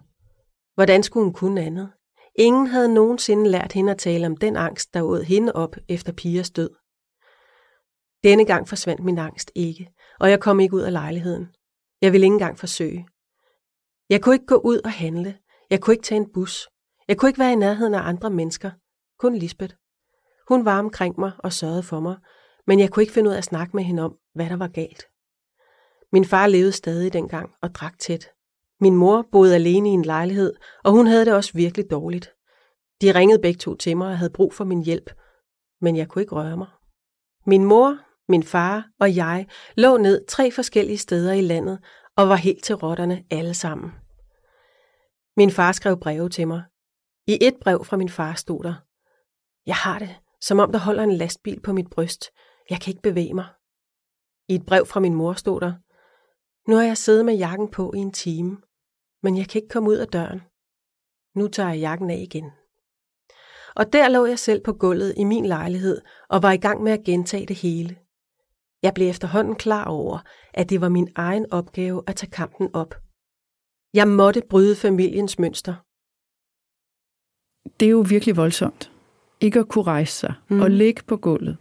[0.75, 1.91] Hvordan skulle hun kunne andet?
[2.35, 6.13] Ingen havde nogensinde lært hende at tale om den angst, der åd hende op efter
[6.13, 6.69] pigers død.
[8.23, 11.47] Denne gang forsvandt min angst ikke, og jeg kom ikke ud af lejligheden.
[12.01, 13.07] Jeg ville ikke engang forsøge.
[14.09, 15.37] Jeg kunne ikke gå ud og handle.
[15.69, 16.69] Jeg kunne ikke tage en bus.
[17.07, 18.71] Jeg kunne ikke være i nærheden af andre mennesker.
[19.19, 19.75] Kun Lisbeth.
[20.47, 22.17] Hun var omkring mig og sørgede for mig,
[22.67, 24.67] men jeg kunne ikke finde ud af at snakke med hende om, hvad der var
[24.67, 25.03] galt.
[26.11, 28.29] Min far levede stadig dengang og drak tæt.
[28.81, 30.53] Min mor boede alene i en lejlighed,
[30.83, 32.33] og hun havde det også virkelig dårligt.
[33.01, 35.13] De ringede begge to til mig og havde brug for min hjælp,
[35.81, 36.67] men jeg kunne ikke røre mig.
[37.45, 37.97] Min mor,
[38.31, 41.79] min far og jeg lå ned tre forskellige steder i landet
[42.17, 43.91] og var helt til rotterne alle sammen.
[45.37, 46.63] Min far skrev breve til mig.
[47.27, 48.75] I et brev fra min far stod der,
[49.65, 52.25] Jeg har det, som om der holder en lastbil på mit bryst.
[52.69, 53.45] Jeg kan ikke bevæge mig.
[54.49, 55.73] I et brev fra min mor stod der,
[56.69, 58.57] Nu har jeg siddet med jakken på i en time,
[59.23, 60.41] men jeg kan ikke komme ud af døren.
[61.35, 62.51] Nu tager jeg jakken af igen.
[63.75, 66.91] Og der lå jeg selv på gulvet i min lejlighed og var i gang med
[66.91, 67.95] at gentage det hele.
[68.83, 70.19] Jeg blev efterhånden klar over,
[70.53, 72.95] at det var min egen opgave at tage kampen op.
[73.93, 75.73] Jeg måtte bryde familiens mønster.
[77.79, 78.91] Det er jo virkelig voldsomt.
[79.41, 80.61] Ikke at kunne rejse sig mm.
[80.61, 81.57] Og ligge på gulvet.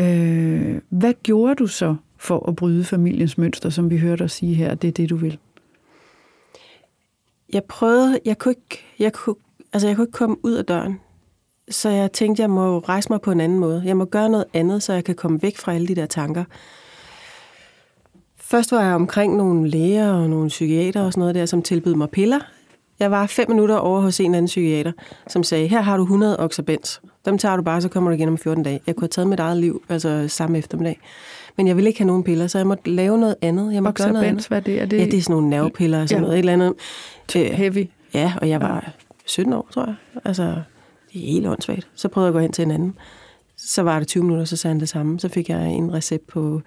[0.00, 4.54] Øh, hvad gjorde du så for at bryde familiens mønster, som vi hørte dig sige
[4.54, 5.38] her, det er det, du vil?
[7.52, 9.36] Jeg prøvede, jeg kunne ikke, jeg kunne,
[9.72, 11.00] altså jeg kunne ikke komme ud af døren.
[11.70, 13.82] Så jeg tænkte, jeg må rejse mig på en anden måde.
[13.84, 16.44] Jeg må gøre noget andet, så jeg kan komme væk fra alle de der tanker.
[18.36, 21.94] Først var jeg omkring nogle læger og nogle psykiater og sådan noget der, som tilbød
[21.94, 22.40] mig piller.
[22.98, 24.92] Jeg var fem minutter over hos en anden psykiater,
[25.28, 27.00] som sagde, her har du 100 oxabens.
[27.24, 28.80] Dem tager du bare, så kommer du igen om 14 dage.
[28.86, 31.00] Jeg kunne have taget mit eget liv, altså samme eftermiddag.
[31.56, 33.74] Men jeg ville ikke have nogen piller, så jeg måtte lave noget andet.
[33.74, 34.48] Jeg måtte gøre noget andet.
[34.48, 34.80] Hvad er det?
[34.80, 36.26] Er det Ja, det er sådan nogle nervepiller og sådan Ja.
[36.26, 36.34] noget.
[36.34, 36.74] Et eller andet.
[37.36, 37.88] Øh, heavy?
[38.14, 38.92] Ja, og jeg var
[39.26, 39.94] 17 år, tror jeg.
[40.24, 40.42] Altså,
[41.12, 41.88] det er helt åndssvagt.
[41.94, 42.94] Så prøvede jeg at gå hen til en anden.
[43.56, 45.20] Så var det 20 minutter, så sagde han det samme.
[45.20, 46.62] Så fik jeg en recept på,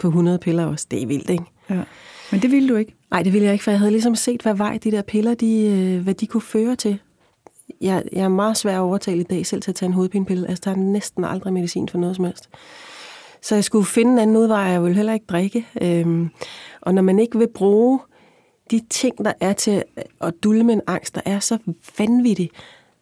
[0.00, 0.86] på 100 piller også.
[0.90, 1.44] Det er vildt, ikke?
[1.70, 1.80] Ja.
[2.32, 2.94] Men det ville du ikke.
[3.10, 5.34] Nej, det ville jeg ikke, for jeg havde ligesom set, hvad vej de der piller,
[5.34, 6.98] de, øh, hvad de kunne føre til.
[7.80, 10.48] Jeg, jeg er meget svær at overtale i dag selv til at tage en hovedpinepille.
[10.48, 12.48] Altså, jeg tager næsten aldrig medicin for noget som helst.
[13.44, 15.66] Så jeg skulle finde en anden udvej, jeg ville heller ikke drikke.
[15.82, 16.30] Øhm,
[16.80, 18.00] og når man ikke vil bruge
[18.70, 19.82] de ting, der er til
[20.20, 21.58] at dulme en angst, der er så
[21.98, 22.50] vanvittig,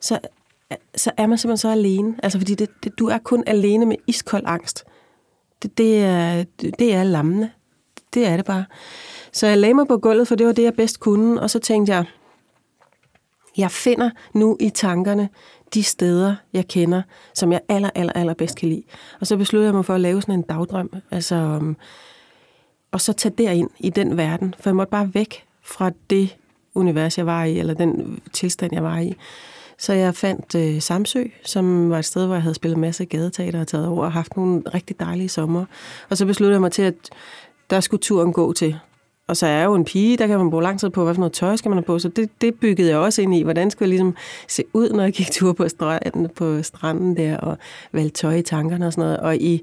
[0.01, 0.18] så,
[0.95, 2.14] så er man simpelthen så alene.
[2.22, 4.84] Altså, fordi det, det, du er kun alene med iskold angst.
[5.62, 6.45] Det, det, er,
[6.78, 7.51] det er lammende.
[8.14, 8.64] Det er det bare.
[9.32, 11.40] Så jeg lagde mig på gulvet, for det var det, jeg bedst kunne.
[11.40, 12.05] Og så tænkte jeg,
[13.57, 15.29] jeg finder nu i tankerne
[15.75, 17.03] de steder, jeg kender,
[17.35, 18.83] som jeg aller, aller, aller bedst kan lide.
[19.21, 20.91] Og så besluttede jeg mig for at lave sådan en dagdrøm.
[21.11, 21.77] Altså, um,
[22.91, 24.55] og så tage derind i den verden.
[24.61, 26.37] For jeg måtte bare væk fra det
[26.75, 29.17] univers, jeg var i, eller den tilstand, jeg var i.
[29.79, 33.09] Så jeg fandt øh, Samsø, som var et sted, hvor jeg havde spillet masser af
[33.09, 35.65] gadeteater og taget over og haft nogle rigtig dejlige sommer.
[36.09, 36.95] Og så besluttede jeg mig til, at
[37.71, 38.79] der skulle turen gå til.
[39.33, 41.14] Og så er jeg jo en pige, der kan man bruge lang tid på, hvad
[41.14, 41.99] for noget tøj skal man have på.
[41.99, 43.43] Så det, det byggede jeg også ind i.
[43.43, 44.16] Hvordan skulle jeg ligesom
[44.49, 47.59] se ud, når jeg gik tur på, stranden, på stranden der, og
[47.93, 49.20] valgte tøj i tankerne og sådan noget.
[49.20, 49.62] Og i,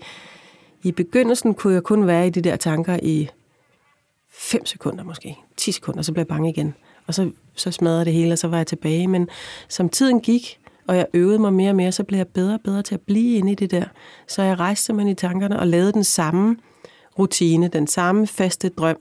[0.83, 3.29] i begyndelsen kunne jeg kun være i de der tanker i
[4.29, 6.73] 5 sekunder måske, 10 sekunder, så blev jeg bange igen.
[7.07, 9.07] Og så, så smadrede det hele, og så var jeg tilbage.
[9.07, 9.29] Men
[9.67, 12.61] som tiden gik, og jeg øvede mig mere og mere, så blev jeg bedre og
[12.63, 13.85] bedre til at blive inde i det der.
[14.27, 16.57] Så jeg rejste mig i tankerne og lavede den samme
[17.19, 18.97] rutine, den samme faste drøm,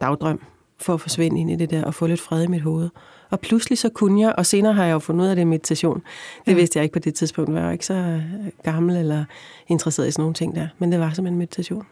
[0.00, 0.40] dagdrøm,
[0.80, 2.88] for at forsvinde ind i det der og få lidt fred i mit hoved.
[3.30, 6.02] Og pludselig så kunne jeg, og senere har jeg jo fundet ud af det meditation.
[6.44, 6.56] Det ja.
[6.56, 8.20] vidste jeg ikke på det tidspunkt, jeg var ikke så
[8.62, 9.24] gammel eller
[9.68, 10.68] interesseret i sådan nogle ting der.
[10.78, 11.86] Men det var simpelthen meditation.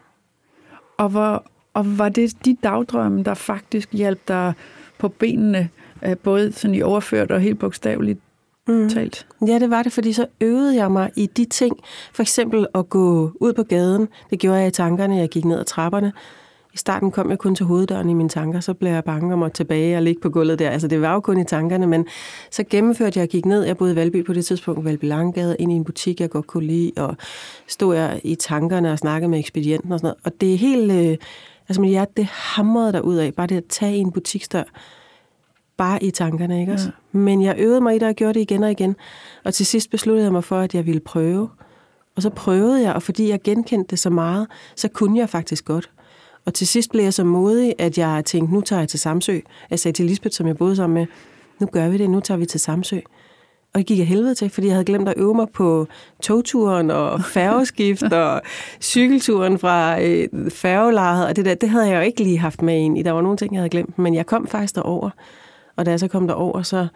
[0.97, 4.53] Og, hvor, og var det de dagdrømme, der faktisk hjalp dig
[4.97, 5.69] på benene,
[6.05, 8.19] øh, både sådan i overført og helt bogstaveligt
[8.67, 8.89] mm.
[8.89, 9.27] talt?
[9.47, 11.79] Ja, det var det, fordi så øvede jeg mig i de ting.
[12.13, 14.07] For eksempel at gå ud på gaden.
[14.29, 16.13] Det gjorde jeg i tankerne, jeg gik ned ad trapperne.
[16.77, 19.43] I starten kom jeg kun til hoveddøren i mine tanker, så blev jeg bange om
[19.43, 20.69] at tilbage og ligge på gulvet der.
[20.69, 22.05] Altså det var jo kun i tankerne, men
[22.51, 23.63] så gennemførte jeg og gik ned.
[23.63, 26.47] Jeg boede i Valby på det tidspunkt, Valby Langgade, ind i en butik, jeg godt
[26.47, 27.17] kunne lide, og
[27.67, 30.17] stod jeg i tankerne og snakkede med ekspedienten og sådan noget.
[30.25, 30.91] Og det er helt...
[30.91, 31.17] Øh,
[31.69, 33.33] altså mit hjerte, det hamrede der ud af.
[33.33, 34.63] Bare det at tage i en butiksdør,
[35.77, 36.91] bare i tankerne, ikke også?
[37.13, 37.19] Ja.
[37.19, 38.95] Men jeg øvede mig i det og gjorde det igen og igen.
[39.45, 41.49] Og til sidst besluttede jeg mig for, at jeg ville prøve.
[42.15, 45.65] Og så prøvede jeg, og fordi jeg genkendte det så meget, så kunne jeg faktisk
[45.65, 45.89] godt.
[46.47, 49.39] Og til sidst blev jeg så modig, at jeg tænkte, nu tager jeg til Samsø.
[49.69, 51.05] Jeg sagde til Lisbeth, som jeg boede sammen med,
[51.59, 52.99] nu gør vi det, nu tager vi til Samsø.
[53.73, 55.87] Og det gik jeg helvede til, fordi jeg havde glemt at øve mig på
[56.21, 58.41] togturen og færgeskift og
[58.81, 61.27] cykelturen fra øh, færgelejet.
[61.27, 63.01] Og det der, det havde jeg jo ikke lige haft med ind i.
[63.01, 63.99] Der var nogle ting, jeg havde glemt.
[63.99, 65.09] Men jeg kom faktisk derover.
[65.75, 66.87] Og da jeg så kom derover, så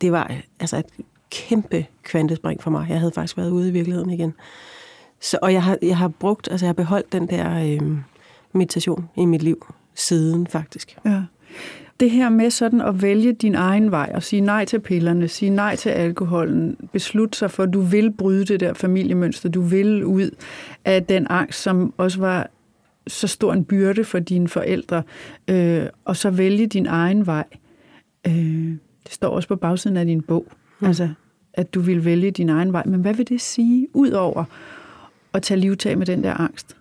[0.00, 0.86] det var altså et
[1.30, 2.86] kæmpe kvantespring for mig.
[2.90, 4.34] Jeg havde faktisk været ude i virkeligheden igen.
[5.20, 7.98] Så, og jeg har, jeg har brugt, altså jeg har beholdt den der øh,
[8.54, 10.96] meditation i mit liv siden faktisk.
[11.04, 11.22] Ja.
[12.00, 15.50] Det her med sådan at vælge din egen vej og sige nej til pillerne, sige
[15.50, 20.04] nej til alkoholen, beslutte sig for, at du vil bryde det der familiemønster, du vil
[20.04, 20.30] ud
[20.84, 22.50] af den angst, som også var
[23.06, 25.02] så stor en byrde for dine forældre,
[25.48, 27.44] øh, og så vælge din egen vej.
[28.26, 30.46] Øh, det står også på bagsiden af din bog,
[30.80, 30.86] mm.
[30.86, 31.08] altså
[31.54, 32.82] at du vil vælge din egen vej.
[32.86, 34.44] Men hvad vil det sige, ud over
[35.32, 36.76] at tage livtag med den der angst?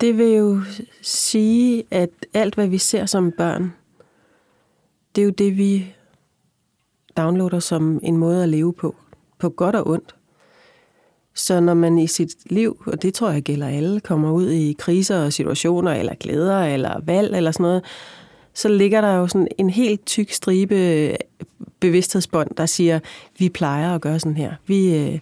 [0.00, 0.60] Det vil jo
[1.02, 3.72] sige, at alt, hvad vi ser som børn,
[5.14, 5.94] det er jo det, vi
[7.16, 8.96] downloader som en måde at leve på.
[9.38, 10.14] På godt og ondt.
[11.34, 14.76] Så når man i sit liv, og det tror jeg gælder alle, kommer ud i
[14.78, 17.84] kriser og situationer, eller glæder, eller valg, eller sådan noget,
[18.54, 21.16] så ligger der jo sådan en helt tyk stribe
[21.80, 23.00] bevidsthedsbånd, der siger,
[23.38, 24.52] vi plejer at gøre sådan her.
[24.66, 25.18] Vi, øh,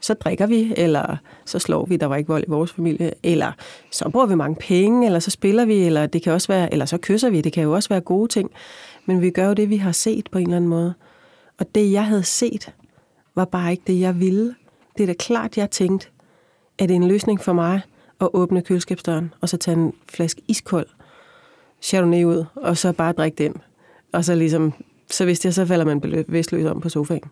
[0.00, 3.52] så drikker vi, eller så slår vi, der var ikke vold i vores familie, eller
[3.90, 6.84] så bruger vi mange penge, eller så spiller vi, eller det kan også være, eller
[6.84, 8.50] så kysser vi, det kan jo også være gode ting.
[9.06, 10.94] Men vi gør jo det, vi har set på en eller anden måde.
[11.58, 12.74] Og det, jeg havde set,
[13.34, 14.54] var bare ikke det, jeg ville.
[14.96, 16.08] Det er da klart, jeg tænkte,
[16.78, 17.80] at det er en løsning for mig
[18.20, 20.86] at åbne køleskabsdøren, og så tage en flaske iskold
[21.82, 23.54] Chardonnay ud, og så bare drikke den.
[24.12, 24.72] Og så ligesom,
[25.10, 27.30] så vidste jeg, så falder man bevidstløs om på sofaen.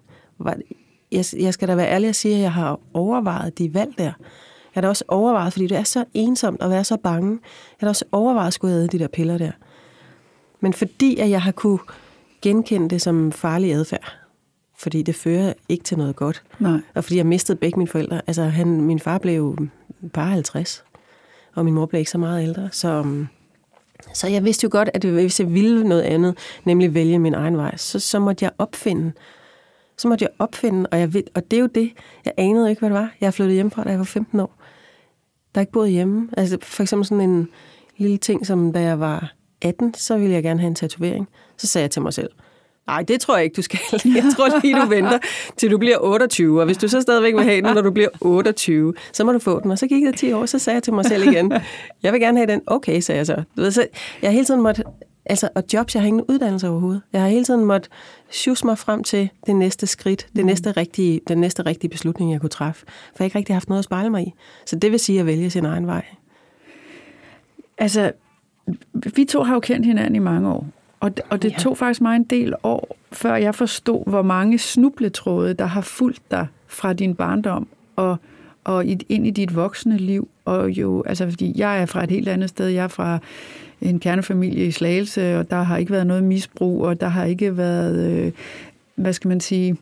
[1.13, 4.05] Jeg, jeg skal da være ærlig at sige, at jeg har overvejet de valg der.
[4.05, 4.13] Jeg
[4.73, 7.31] har da også overvejet, fordi det er så ensomt at være så bange.
[7.31, 9.51] Jeg har da også overvejet at skulle æde de der piller der.
[10.61, 11.79] Men fordi at jeg har kunne
[12.43, 14.17] genkende det som farlig adfærd,
[14.79, 16.43] fordi det fører ikke til noget godt.
[16.59, 16.81] Nej.
[16.95, 18.21] Og fordi jeg mistede begge mine forældre.
[18.27, 19.57] Altså, han, min far blev
[20.13, 20.85] bare 50,
[21.55, 22.69] og min mor blev ikke så meget ældre.
[22.73, 23.25] Så,
[24.15, 27.57] så jeg vidste jo godt, at hvis jeg ville noget andet, nemlig vælge min egen
[27.57, 29.13] vej, så, så måtte jeg opfinde.
[29.99, 31.93] Så måtte jeg opfinde, og, jeg og det er jo det,
[32.25, 33.11] jeg anede ikke, hvad det var.
[33.21, 34.55] Jeg flyttede hjemmefra, da jeg var 15 år.
[35.55, 36.29] Der er ikke boet hjemme.
[36.37, 37.49] Altså for eksempel sådan en
[37.97, 39.33] lille ting, som da jeg var
[39.63, 41.29] 18, så ville jeg gerne have en tatovering.
[41.57, 42.31] Så sagde jeg til mig selv,
[42.89, 43.81] Nej, det tror jeg ikke, du skal.
[44.17, 45.19] Jeg tror lige, du venter,
[45.57, 46.61] til du bliver 28.
[46.61, 49.39] Og hvis du så stadigvæk vil have den, når du bliver 28, så må du
[49.39, 49.71] få den.
[49.71, 51.53] Og så gik det 10 år, så sagde jeg til mig selv igen,
[52.03, 52.61] jeg vil gerne have den.
[52.67, 53.43] Okay, sagde jeg så.
[53.57, 53.87] Du ved, så
[54.23, 54.83] jeg hele tiden måtte,
[55.29, 57.03] altså, og jobs, jeg har ingen uddannelse overhovedet.
[57.13, 57.89] Jeg har hele tiden måtte
[58.31, 60.47] sjus mig frem til det næste skridt, det mm.
[60.47, 62.87] næste rigtige, den næste rigtige beslutning, jeg kunne træffe.
[62.87, 64.35] For jeg har ikke rigtig haft noget at spejle mig i.
[64.67, 66.05] Så det vil sige at vælge sin egen vej.
[67.79, 68.13] Altså,
[68.93, 70.67] vi to har jo kendt hinanden i mange år.
[71.01, 71.59] Og det, og det ja.
[71.59, 76.31] tog faktisk mig en del år, før jeg forstod, hvor mange snubletråde, der har fulgt
[76.31, 78.17] dig fra din barndom og,
[78.65, 80.29] og ind i dit voksne liv.
[80.45, 82.67] Og jo, altså, fordi jeg er fra et helt andet sted.
[82.67, 83.19] Jeg er fra
[83.81, 87.57] en kernefamilie i Slagelse, og der har ikke været noget misbrug, og der har ikke
[87.57, 88.33] været, øh,
[88.95, 89.77] hvad skal man sige,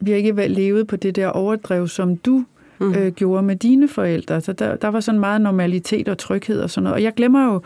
[0.00, 2.44] vi har ikke været levet på det der overdrev, som du
[2.80, 2.94] mm.
[2.94, 4.40] øh, gjorde med dine forældre.
[4.40, 6.94] Så der, der var sådan meget normalitet og tryghed og sådan noget.
[6.94, 7.62] Og jeg glemmer jo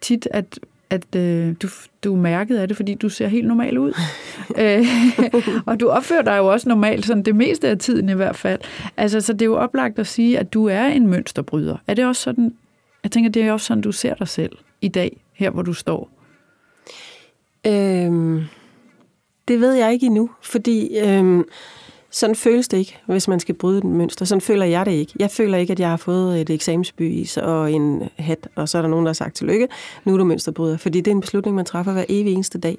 [0.00, 0.58] tit, at
[0.90, 1.68] at øh, du,
[2.04, 3.92] du er mærket af det, fordi du ser helt normal ud.
[4.62, 4.86] øh,
[5.66, 8.60] og du opfører dig jo også normalt, sådan det meste af tiden i hvert fald.
[8.96, 11.76] Altså, så det er jo oplagt at sige, at du er en mønsterbryder.
[11.86, 12.54] Er det også sådan,
[13.02, 15.72] jeg tænker, det er også sådan, du ser dig selv i dag, her hvor du
[15.72, 16.10] står?
[17.66, 18.44] Øhm,
[19.48, 21.44] det ved jeg ikke endnu, fordi øhm,
[22.10, 24.24] sådan føles det ikke, hvis man skal bryde et mønster.
[24.24, 25.12] Sådan føler jeg det ikke.
[25.18, 28.82] Jeg føler ikke, at jeg har fået et eksamensbevis og en hat, og så er
[28.82, 29.68] der nogen, der har sagt tillykke,
[30.04, 30.76] nu er du mønsterbryder.
[30.76, 32.70] Fordi det er en beslutning, man træffer hver evig eneste dag.
[32.70, 32.78] Det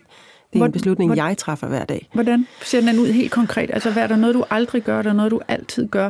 [0.53, 2.09] er Hvor, en beslutning, hvor, jeg træffer hver dag.
[2.13, 3.69] Hvordan ser den ud helt konkret?
[3.73, 6.09] Altså, hvad er der noget, du aldrig gør, der er noget, du altid gør,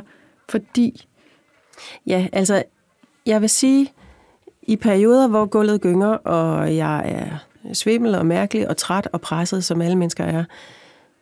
[0.49, 1.05] fordi...
[2.07, 2.63] Ja, altså,
[3.25, 3.91] jeg vil sige,
[4.65, 7.27] i perioder, hvor gulvet gynger, og jeg er
[7.73, 10.43] svimmel og mærkelig og træt og presset, som alle mennesker er,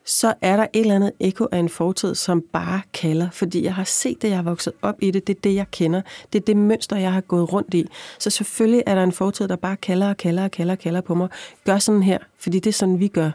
[0.05, 3.75] så er der et eller andet ekko af en fortid, som bare kalder, fordi jeg
[3.75, 6.01] har set det, jeg har vokset op i det, det er det, jeg kender,
[6.33, 7.87] det er det mønster, jeg har gået rundt i.
[8.19, 11.01] Så selvfølgelig er der en fortid, der bare kalder og kalder og kalder og kalder
[11.01, 11.29] på mig.
[11.65, 13.31] Gør sådan her, fordi det er sådan, vi gør.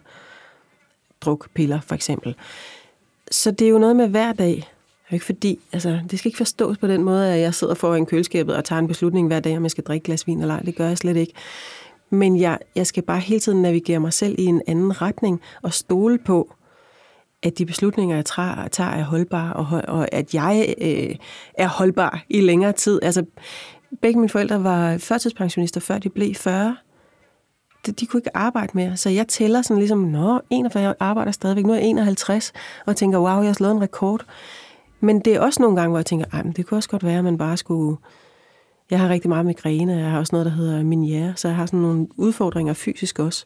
[1.20, 2.34] Druk piller, for eksempel.
[3.30, 4.68] Så det er jo noget med hver dag.
[5.12, 8.56] Ikke fordi, altså, det skal ikke forstås på den måde, at jeg sidder foran køleskabet
[8.56, 10.60] og tager en beslutning hver dag, om jeg skal drikke glas vin eller ej.
[10.60, 11.32] Det gør jeg slet ikke.
[12.10, 15.74] Men jeg, jeg skal bare hele tiden navigere mig selv i en anden retning og
[15.74, 16.54] stole på,
[17.42, 21.16] at de beslutninger, jeg tager, tager er holdbare, og, og at jeg øh,
[21.54, 23.00] er holdbar i længere tid.
[23.02, 23.24] Altså,
[24.02, 26.76] begge mine forældre var førtidspensionister, før de blev 40.
[27.86, 31.32] De, de kunne ikke arbejde mere, så jeg tæller sådan ligesom, nå, 41, jeg arbejder
[31.32, 32.52] stadigvæk, nu er jeg 51,
[32.86, 34.24] og tænker, wow, jeg har slået en rekord.
[35.00, 37.04] Men det er også nogle gange, hvor jeg tænker, ej, men det kunne også godt
[37.04, 37.96] være, at man bare skulle...
[38.90, 41.66] Jeg har rigtig meget migræne, jeg har også noget, der hedder miniere, så jeg har
[41.66, 43.44] sådan nogle udfordringer fysisk også.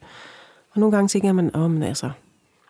[0.75, 2.11] Og nogle gange tænker man, åh, oh, altså,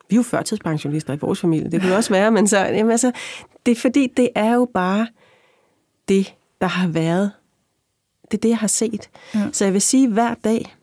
[0.09, 3.12] vi er jo førtidspensionister i vores familie, det kunne også være, men så, jamen altså,
[3.66, 5.07] det er fordi, det er jo bare
[6.09, 7.33] det, der har været.
[8.30, 9.11] Det er det, jeg har set.
[9.35, 9.49] Ja.
[9.53, 10.76] Så jeg vil sige, hver dag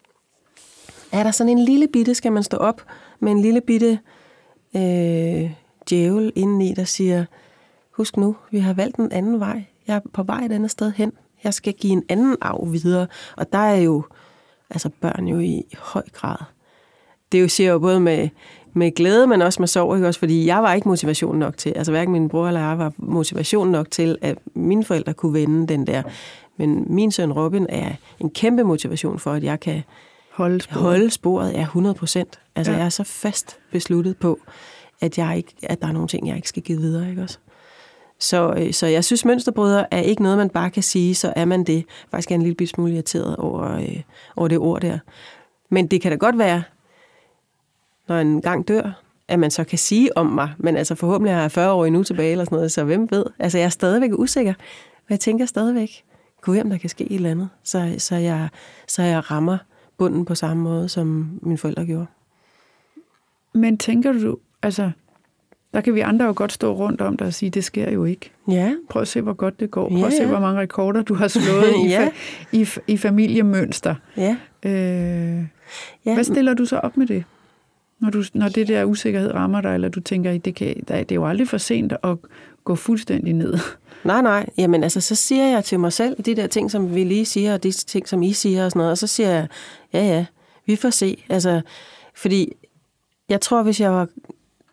[1.12, 2.82] er der sådan en lille bitte, skal man stå op
[3.20, 4.00] med en lille bitte
[4.76, 5.52] øh,
[5.90, 7.26] djævel indeni, der siger,
[8.00, 9.64] husk nu, vi har valgt en anden vej.
[9.88, 11.12] Jeg er på vej et andet sted hen.
[11.44, 13.08] Jeg skal give en anden arv videre.
[13.38, 14.04] Og der er jo
[14.70, 16.38] altså børn jo i høj grad.
[17.32, 18.30] Det jo siger jo både med
[18.74, 20.08] med glæde, men også med sorg, ikke?
[20.08, 22.94] Også fordi jeg var ikke motivation nok til, altså hverken min bror eller jeg var
[22.98, 26.04] motivation nok til, at mine forældre kunne vende den der.
[26.58, 29.84] Men min søn Robin er en kæmpe motivation for, at jeg kan
[30.32, 32.40] holde sporet, holde sporet er 100 procent.
[32.56, 32.78] Altså ja.
[32.78, 34.40] jeg er så fast besluttet på,
[35.02, 37.10] at, jeg ikke, at der er nogle ting, jeg ikke skal give videre.
[37.10, 37.40] Ikke også?
[38.20, 41.46] Så, øh, så jeg synes, mønsterbryder er ikke noget, man bare kan sige, så er
[41.46, 41.86] man det.
[42.12, 44.02] Faktisk er en lille smule irriteret over, øh,
[44.36, 45.00] over det ord der.
[45.70, 46.64] Men det kan da godt være,
[48.08, 51.42] når en gang dør, at man så kan sige om mig, men altså forhåbentlig har
[51.42, 53.26] jeg 40 år endnu tilbage eller sådan noget, så hvem ved?
[53.40, 54.54] Altså jeg er stadigvæk usikker,
[55.08, 56.04] men jeg tænker stadigvæk,
[56.42, 58.50] gud om der kan ske et eller andet, så, så, jeg,
[58.88, 59.58] så jeg rammer
[59.98, 62.06] bunden på samme måde, som mine forældre gjorde.
[63.54, 64.92] Men tænker du, altså,
[65.74, 68.06] der kan vi andre jo godt stå rundt om dig og sige, det sker jo
[68.06, 68.32] ikke.
[68.48, 68.74] Ja.
[68.90, 69.90] Prøv at se, hvor godt det går.
[69.90, 72.10] Prøv ja, at se, hvor mange rekorder du har slået i, ja.
[72.52, 73.96] i, i familiemønster.
[74.18, 74.38] Ja.
[74.64, 75.44] Øh,
[76.06, 76.14] ja.
[76.14, 77.24] Hvad stiller du så op med det?
[78.00, 81.16] Når, du, når det der usikkerhed rammer dig, eller du tænker, det, kan, det er
[81.16, 82.18] jo aldrig for sent at
[82.64, 83.58] gå fuldstændig ned.
[84.04, 84.50] Nej, nej.
[84.58, 87.54] Jamen altså, så siger jeg til mig selv de der ting, som vi lige siger,
[87.54, 89.48] og de ting, som I siger og sådan noget, og så siger jeg,
[89.94, 90.26] ja, ja,
[90.66, 91.24] vi får se.
[91.30, 91.62] Altså,
[92.16, 92.54] fordi
[93.30, 94.08] jeg tror, hvis jeg var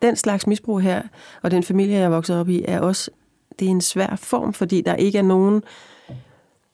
[0.01, 1.01] den slags misbrug her,
[1.41, 3.11] og den familie, jeg er vokset op i, er også,
[3.59, 5.63] det er en svær form, fordi der ikke er nogen,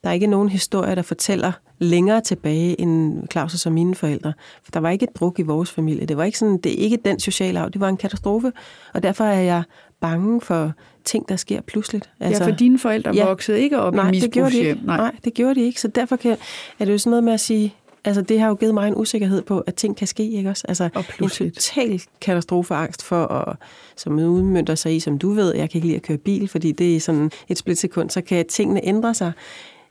[0.04, 4.32] der er ikke nogen historie, der fortæller længere tilbage end Claus' og mine forældre.
[4.62, 6.06] For der var ikke et druk i vores familie.
[6.06, 7.70] Det var ikke sådan, det er ikke den sociale arv.
[7.70, 8.52] Det var en katastrofe.
[8.94, 9.62] Og derfor er jeg
[10.00, 10.72] bange for
[11.04, 12.10] ting, der sker pludseligt.
[12.20, 14.80] Altså, ja, for dine forældre ja, voksede ikke op nej, i det gjorde de ikke.
[14.84, 14.96] Nej.
[14.96, 15.80] nej, det gjorde de ikke.
[15.80, 16.36] Så derfor kan,
[16.78, 18.94] er det jo sådan noget med at sige, altså det har jo givet mig en
[18.96, 20.64] usikkerhed på, at ting kan ske, ikke også?
[20.68, 20.88] Altså
[21.20, 23.56] en total katastrofeangst for, at,
[23.96, 26.72] som udmyndter sig i, som du ved, jeg kan ikke lide at køre bil, fordi
[26.72, 29.32] det er sådan et splitsekund, så kan tingene ændre sig.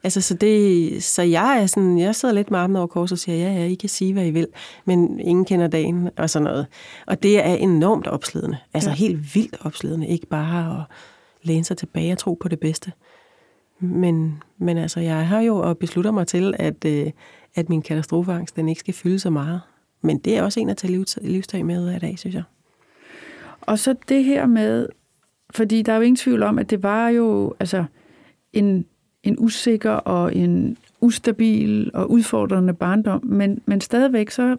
[0.03, 3.17] Altså, så, det, så jeg er sådan, jeg sidder lidt med armen over kors og
[3.17, 4.47] siger, ja, ja, I kan sige, hvad I vil,
[4.85, 6.67] men ingen kender dagen og sådan noget.
[7.07, 8.57] Og det er enormt opslidende.
[8.73, 8.95] Altså ja.
[8.95, 10.07] helt vildt opslidende.
[10.07, 10.95] Ikke bare at
[11.43, 12.91] læne sig tilbage og tro på det bedste.
[13.79, 17.11] Men, men altså, jeg har jo og beslutter mig til, at, øh,
[17.55, 19.61] at min katastrofeangst, den ikke skal fylde så meget.
[20.01, 22.43] Men det er også en at tage livstag med af dag, synes jeg.
[23.61, 24.87] Og så det her med,
[25.49, 27.85] fordi der er jo ingen tvivl om, at det var jo altså
[28.53, 28.85] en
[29.23, 34.57] en usikker og en ustabil og udfordrende barndom, men, men stadigvæk så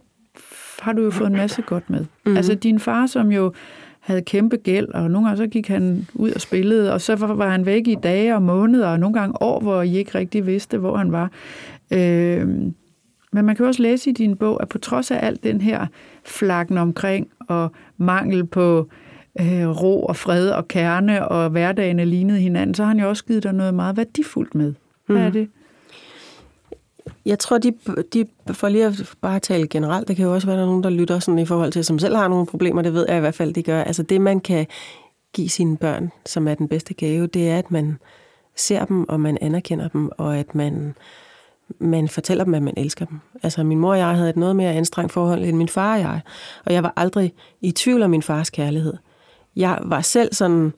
[0.80, 2.04] har du jo fået en masse godt med.
[2.26, 2.36] Mm.
[2.36, 3.52] Altså din far, som jo
[4.00, 7.50] havde kæmpe gæld, og nogle gange så gik han ud og spillede, og så var
[7.50, 10.78] han væk i dage og måneder, og nogle gange år, hvor I ikke rigtig vidste,
[10.78, 11.30] hvor han var.
[11.90, 12.48] Øh,
[13.34, 15.86] men man kan også læse i din bog, at på trods af alt den her
[16.24, 18.88] flakken omkring og mangel på
[19.40, 23.24] øh, ro og fred og kerne, og hverdagen lignede hinanden, så har han jo også
[23.24, 24.74] givet dig noget meget værdifuldt med.
[25.06, 25.32] Hvad er Mm.
[25.32, 25.48] det?
[27.26, 27.72] Jeg tror, de,
[28.12, 30.82] de for lige at bare tale generelt, der kan jo også være, der er nogen,
[30.82, 33.20] der lytter sådan i forhold til, som selv har nogle problemer, det ved jeg i
[33.20, 33.82] hvert fald, det gør.
[33.82, 34.66] Altså det, man kan
[35.32, 37.98] give sine børn, som er den bedste gave, det er, at man
[38.56, 40.94] ser dem, og man anerkender dem, og at man,
[41.80, 43.20] man fortæller dem, at man elsker dem.
[43.42, 46.00] Altså min mor og jeg havde et noget mere anstrengt forhold end min far og
[46.00, 46.20] jeg,
[46.66, 48.94] og jeg var aldrig i tvivl om min fars kærlighed.
[49.56, 50.72] Jeg var selv sådan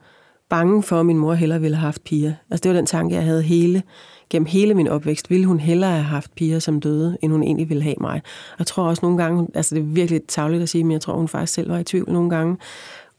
[0.49, 2.33] bange for, at min mor hellere ville have haft piger.
[2.51, 3.83] Altså det var den tanke, jeg havde hele,
[4.31, 5.31] gennem hele min opvækst.
[5.31, 8.23] Ville hun hellere have haft piger som døde, end hun egentlig ville have mig.
[8.53, 11.01] Og jeg tror også nogle gange, altså det er virkelig tavligt at sige, men jeg
[11.01, 12.57] tror, hun faktisk selv var i tvivl nogle gange,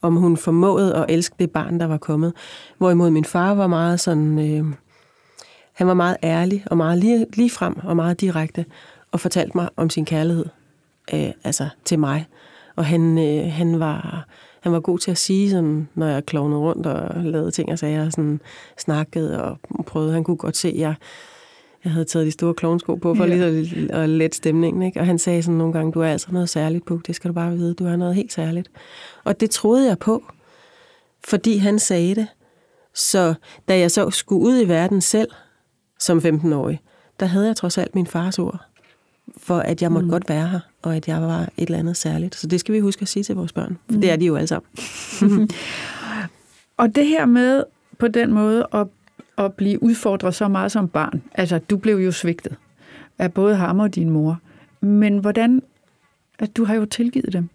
[0.02, 2.34] om hun formåede at elske det barn, der var kommet.
[2.78, 4.66] Hvorimod min far var meget sådan, øh,
[5.78, 8.66] han var meget ærlig og meget lige, lige frem og meget direkte,
[9.12, 10.46] og fortalte mig om sin kærlighed,
[11.14, 12.26] øh, altså til mig.
[12.76, 14.28] Og han, øh, han var
[14.60, 17.80] han var god til at sige, sådan, når jeg klovnede rundt og lavede ting og
[17.80, 18.40] sager, sådan
[18.78, 20.14] snakkede og prøvede.
[20.14, 20.96] Han kunne godt se, at jeg,
[21.84, 23.30] jeg havde taget de store klovnsko på for Ja.
[23.30, 24.82] lige at, at lette stemningen.
[24.82, 25.00] Ikke?
[25.00, 27.34] Og han sagde sådan nogle gange, du er altså noget særligt på, det skal du
[27.34, 28.70] bare vide, du er noget helt særligt.
[29.24, 30.24] Og det troede jeg på,
[31.28, 32.28] fordi han sagde det.
[32.94, 33.34] Så
[33.68, 35.30] da jeg så skulle ud i verden selv,
[36.00, 36.82] som 15-årig,
[37.20, 38.66] der havde jeg trods alt min fars ord,
[39.38, 40.12] for at jeg måtte mm.
[40.12, 42.36] godt være her, og at jeg var et eller andet særligt.
[42.36, 44.02] Så det skal vi huske at sige til vores børn, for mm.
[44.02, 44.70] det er de jo alle sammen.
[46.78, 47.64] Og det her med
[48.00, 48.88] på den måde at,
[49.38, 52.56] at blive udfordret så meget som barn, altså du blev jo svigtet
[53.20, 54.40] af både ham og din mor,
[54.82, 55.62] men hvordan,
[56.40, 57.50] at du har jo tilgivet dem,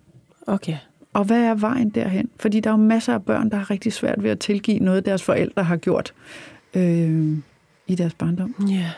[0.47, 0.77] Okay.
[1.13, 2.31] og hvad er vejen derhen?
[2.37, 5.07] Fordi der er jo masser af børn, der har rigtig svært ved at tilgive noget,
[5.07, 6.15] deres forældre har gjort
[6.75, 7.37] øh,
[7.87, 8.55] i deres barndom.
[8.69, 8.91] Ja.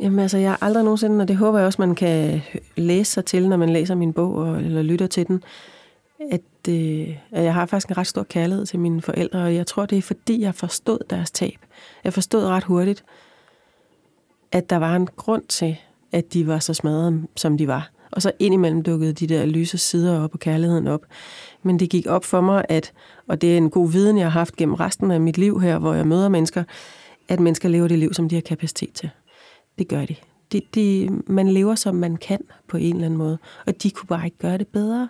[0.00, 2.40] Jamen altså, jeg har aldrig nogensinde, og det håber jeg også, man kan
[2.76, 5.42] læse sig til, når man læser min bog og, eller lytter til den,
[6.30, 9.66] at, øh, at jeg har faktisk en ret stor kærlighed til mine forældre, og jeg
[9.66, 11.58] tror, det er fordi, jeg forstod deres tab.
[12.04, 13.04] Jeg forstod ret hurtigt,
[14.52, 15.76] at der var en grund til,
[16.12, 17.90] at de var så smadrede, som de var.
[18.10, 21.00] Og så indimellem dukkede de der lyse sider op og kærligheden op.
[21.62, 22.92] Men det gik op for mig, at,
[23.28, 25.78] og det er en god viden, jeg har haft gennem resten af mit liv her,
[25.78, 26.64] hvor jeg møder mennesker,
[27.28, 29.10] at mennesker lever det liv, som de har kapacitet til.
[29.78, 30.14] Det gør de.
[30.52, 33.38] de, de man lever, som man kan på en eller anden måde.
[33.66, 35.08] Og de kunne bare ikke gøre det bedre.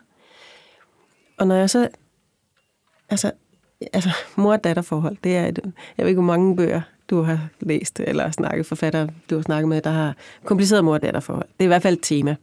[1.39, 1.89] Og når jeg så...
[3.09, 3.33] Altså,
[3.93, 7.49] altså mor- og datterforhold, det er et, jeg ved ikke, hvor mange bøger du har
[7.61, 11.47] læst, eller snakket forfatter, du har snakket med, der har kompliceret mor- og datterforhold.
[11.47, 12.37] Det er i hvert fald et tema.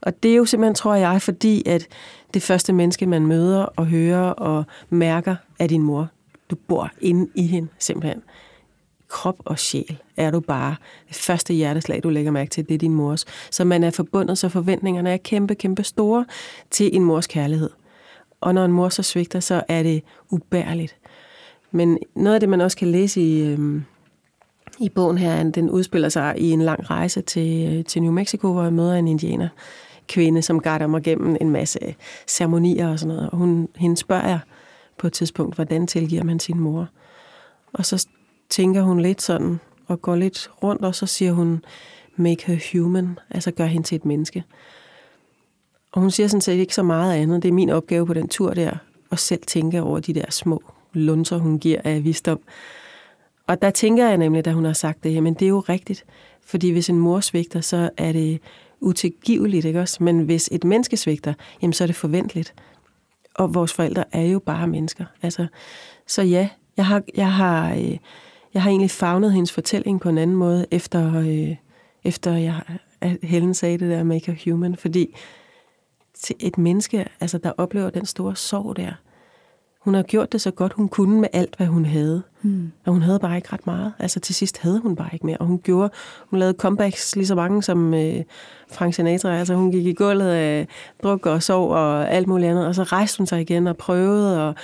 [0.00, 1.88] Og det er jo simpelthen, tror jeg, fordi at
[2.34, 6.08] det første menneske, man møder og hører og mærker, er din mor.
[6.50, 8.22] Du bor inde i hende, simpelthen.
[9.10, 10.76] Krop og sjæl er du bare.
[11.08, 13.24] Det første hjerteslag, du lægger mærke til, det er din mors.
[13.50, 16.24] Så man er forbundet, så forventningerne er kæmpe, kæmpe store
[16.70, 17.70] til en mors kærlighed.
[18.40, 20.96] Og når en mor så svigter, så er det ubærligt.
[21.70, 23.84] Men noget af det, man også kan læse i, øhm,
[24.80, 28.52] i bogen her, den udspiller sig i en lang rejse til, øh, til New Mexico,
[28.52, 29.48] hvor jeg møder en indianer
[30.08, 31.94] kvinde, som guider mig gennem en masse
[32.26, 33.30] ceremonier og sådan noget.
[33.30, 34.40] Og hun, hende spørger jeg
[34.98, 36.88] på et tidspunkt, hvordan tilgiver man sin mor?
[37.72, 38.06] Og så
[38.50, 41.64] tænker hun lidt sådan, og går lidt rundt, og så siger hun,
[42.16, 44.44] make her human, altså gør hende til et menneske.
[45.92, 47.42] Og hun siger sådan set ikke så meget andet.
[47.42, 48.76] Det er min opgave på den tur der,
[49.12, 52.40] at selv tænke over de der små lunser, hun giver af visdom.
[53.46, 56.04] Og der tænker jeg nemlig, da hun har sagt det, jamen det er jo rigtigt.
[56.44, 58.40] Fordi hvis en mor svigter, så er det
[58.80, 60.04] utilgiveligt, ikke også?
[60.04, 62.54] Men hvis et menneske svigter, jamen så er det forventeligt.
[63.34, 65.04] Og vores forældre er jo bare mennesker.
[65.22, 65.46] Altså,
[66.06, 67.96] så ja, jeg har, jeg har, øh,
[68.54, 71.56] jeg har egentlig fagnet hendes fortælling på en anden måde, efter, øh,
[72.04, 72.60] efter jeg,
[73.00, 74.76] at Helen sagde det der, make her human.
[74.76, 75.16] Fordi
[76.14, 78.92] til et menneske, altså, der oplever den store sorg der,
[79.80, 82.22] hun har gjort det så godt, hun kunne med alt, hvad hun havde.
[82.42, 82.72] Mm.
[82.86, 83.92] Og hun havde bare ikke ret meget.
[83.98, 85.36] Altså til sidst havde hun bare ikke mere.
[85.36, 85.90] Og hun gjorde,
[86.30, 88.22] hun lavede comebacks lige så mange som øh,
[88.72, 89.38] Frank Sinatra.
[89.38, 90.68] Altså hun gik i gulvet af
[91.02, 92.66] druk og sov og alt muligt andet.
[92.66, 94.54] Og så rejste hun sig igen og prøvede, og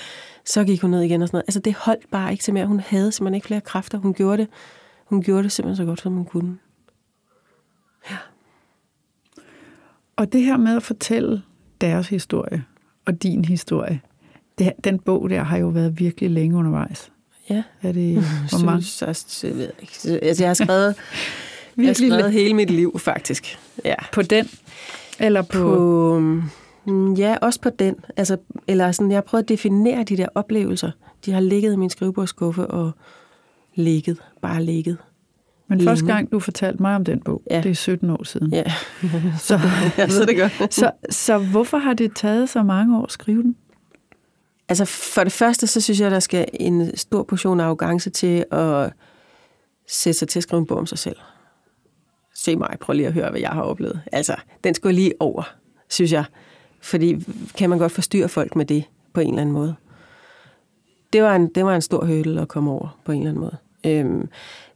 [0.46, 1.44] så gik hun ned igen og sådan noget.
[1.48, 2.66] Altså det holdt bare ikke til mere.
[2.66, 3.98] Hun havde simpelthen ikke flere kræfter.
[3.98, 4.48] Hun gjorde det,
[5.04, 6.58] hun gjorde det simpelthen så godt, som hun kunne.
[10.16, 11.42] Og det her med at fortælle
[11.80, 12.64] deres historie
[13.04, 14.00] og din historie,
[14.58, 17.12] det, den bog der har jo været virkelig længe undervejs.
[17.50, 17.62] Ja.
[17.82, 18.14] Er det,
[18.50, 18.82] hvor mange?
[18.82, 20.24] Synes, jeg ved ikke.
[20.24, 23.58] Altså, jeg har skrevet, jeg har Virkelig skrevet hele mit liv, faktisk.
[23.84, 23.94] Ja.
[24.12, 24.48] På den?
[25.18, 25.58] Eller på...
[25.58, 26.42] på Mm,
[27.18, 27.96] Ja, også på den.
[28.16, 28.36] Altså,
[28.68, 30.90] eller sådan, jeg har prøvet at definere de der oplevelser.
[31.24, 32.90] De har ligget i min skrivebordskuffe og
[33.74, 34.22] ligget.
[34.42, 34.96] Bare ligget.
[35.68, 35.90] Men Længe.
[35.90, 37.60] første gang, du fortalte mig om den bog, Ja.
[37.60, 38.52] det er 17 år siden.
[38.52, 38.64] Ja,
[39.38, 39.60] Så,
[39.98, 40.74] ja så det godt.
[40.74, 43.56] så, så hvorfor har det taget så mange år at skrive den?
[44.68, 48.92] Altså for det første, så synes jeg, der skal en stor portion arrogance til at
[49.88, 51.16] sætte sig til at skrive en bog om sig selv.
[52.34, 54.00] Se mig, prøv lige at høre, hvad jeg har oplevet.
[54.12, 55.42] Altså, den skulle lige over,
[55.90, 56.24] synes jeg.
[56.86, 57.24] Fordi
[57.56, 59.74] kan man godt forstyrre folk med det på en eller anden måde.
[61.12, 63.40] Det var en, det var en stor hurdle at komme over på en eller anden
[63.40, 63.56] måde.
[63.84, 64.28] Øhm,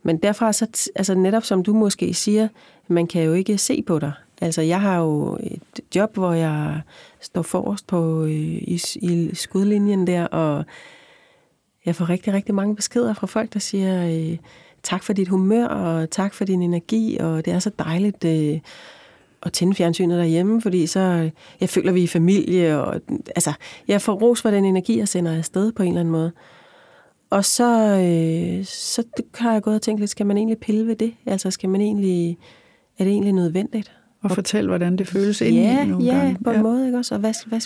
[0.03, 2.49] men derfra, så, altså netop som du måske siger,
[2.89, 4.13] man kan jo ikke se på dig.
[4.41, 6.81] Altså, jeg har jo et job, hvor jeg
[7.21, 10.65] står forrest på, øh, i, i skudlinjen der, og
[11.87, 14.39] jeg får rigtig, rigtig mange beskeder fra folk, der siger, øh,
[14.83, 18.61] tak for dit humør, og tak for din energi, og det er så dejligt øh,
[19.43, 21.31] at tænde fjernsynet derhjemme, fordi så, øh,
[21.61, 23.01] jeg føler, vi er familie, og
[23.37, 23.53] altså,
[23.89, 26.33] jeg får ros for den energi, jeg sender afsted på en eller anden måde.
[27.31, 29.03] Og så, øh, så
[29.35, 31.15] har jeg gået og tænkt lidt, skal man egentlig pille ved det?
[31.27, 32.39] Altså, skal man egentlig,
[32.99, 33.93] er det egentlig nødvendigt?
[34.23, 36.39] Og fortæl, hvordan det føles indeni Ja, nogle ja, gange.
[36.45, 37.15] på en måde, ikke også?
[37.15, 37.61] Og hvad, hvad,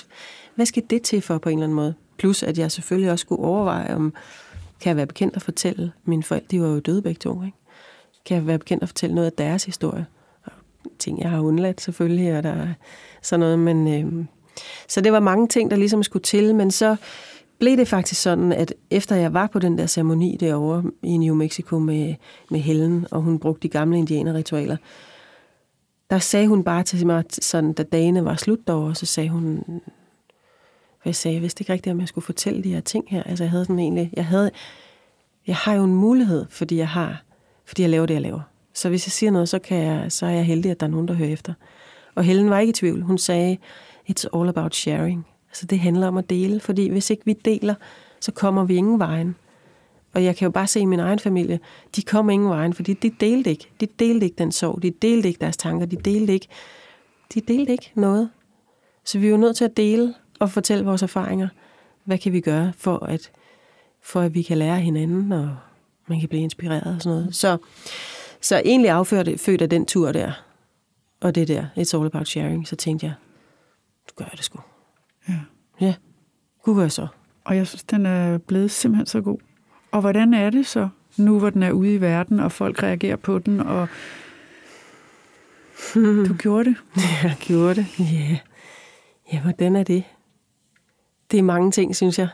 [0.55, 1.95] hvad skal det til for på en eller anden måde?
[2.19, 4.15] Plus, at jeg selvfølgelig også skulle overveje, om
[4.81, 7.57] kan jeg være bekendt at fortælle, mine forældre, de var jo døde begge to, ikke?
[8.27, 10.07] Kan jeg være bekendt at fortælle noget af deres historie?
[10.99, 12.69] Ting, jeg har undladt selvfølgelig, og der er
[13.23, 13.89] sådan noget, men...
[13.89, 14.25] Øh,
[14.89, 16.97] så det var mange ting, der ligesom skulle til, men så
[17.59, 21.35] blev det faktisk sådan, at efter jeg var på den der ceremoni derovre i New
[21.35, 22.15] Mexico med,
[22.51, 24.77] med Helen, og hun brugte de gamle indianerritualer,
[26.11, 29.63] der sagde hun bare til mig, sådan, da dagene var slut derovre, så sagde hun,
[31.03, 33.23] hvad jeg sagde, jeg vidste ikke rigtigt, om jeg skulle fortælle de her ting her.
[33.23, 34.51] Altså jeg havde sådan egentlig, jeg havde,
[35.47, 37.23] jeg har jo en mulighed, fordi jeg har,
[37.65, 38.41] fordi jeg laver det, jeg laver.
[38.75, 40.91] Så hvis jeg siger noget, så, kan jeg, så er jeg heldig, at der er
[40.91, 41.53] nogen, der hører efter.
[42.15, 43.03] Og Helen var ikke i tvivl.
[43.03, 43.59] Hun sagde,
[44.11, 45.27] it's all about sharing.
[45.49, 47.75] Altså det handler om at dele, fordi hvis ikke vi deler,
[48.21, 49.37] så kommer vi ingen vejen.
[50.15, 51.61] Og jeg kan jo bare se i min egen familie,
[51.97, 53.69] de kom ingen vejen, fordi de delte ikke.
[53.81, 56.49] De delte ikke den sorg, de delte ikke deres tanker, de delte ikke,
[57.35, 58.31] de delte ikke noget.
[59.05, 61.49] Så vi er jo nødt til at dele og fortælle vores erfaringer.
[62.05, 63.31] Hvad kan vi gøre for at,
[64.03, 65.57] for at vi kan lære hinanden, og
[66.07, 67.35] man kan blive inspireret og sådan noget.
[67.35, 67.57] Så,
[68.45, 70.33] så egentlig afført født af den tur der,
[71.21, 73.15] og det der, it's all about sharing, så tænkte jeg,
[74.09, 74.61] du gør det sgu.
[75.29, 75.35] Ja.
[75.81, 75.95] Ja,
[76.63, 77.07] gud gør så.
[77.45, 79.39] Og jeg synes, den er blevet simpelthen så god.
[79.91, 83.17] Og hvordan er det så, nu hvor den er ude i verden, og folk reagerer
[83.17, 83.89] på den, og
[86.29, 86.77] du gjorde det?
[87.23, 87.87] Jeg gjorde det.
[87.99, 88.05] Ja.
[88.05, 88.39] Yeah.
[89.33, 90.05] Ja, hvordan er det?
[91.31, 92.29] Det er mange ting, synes jeg.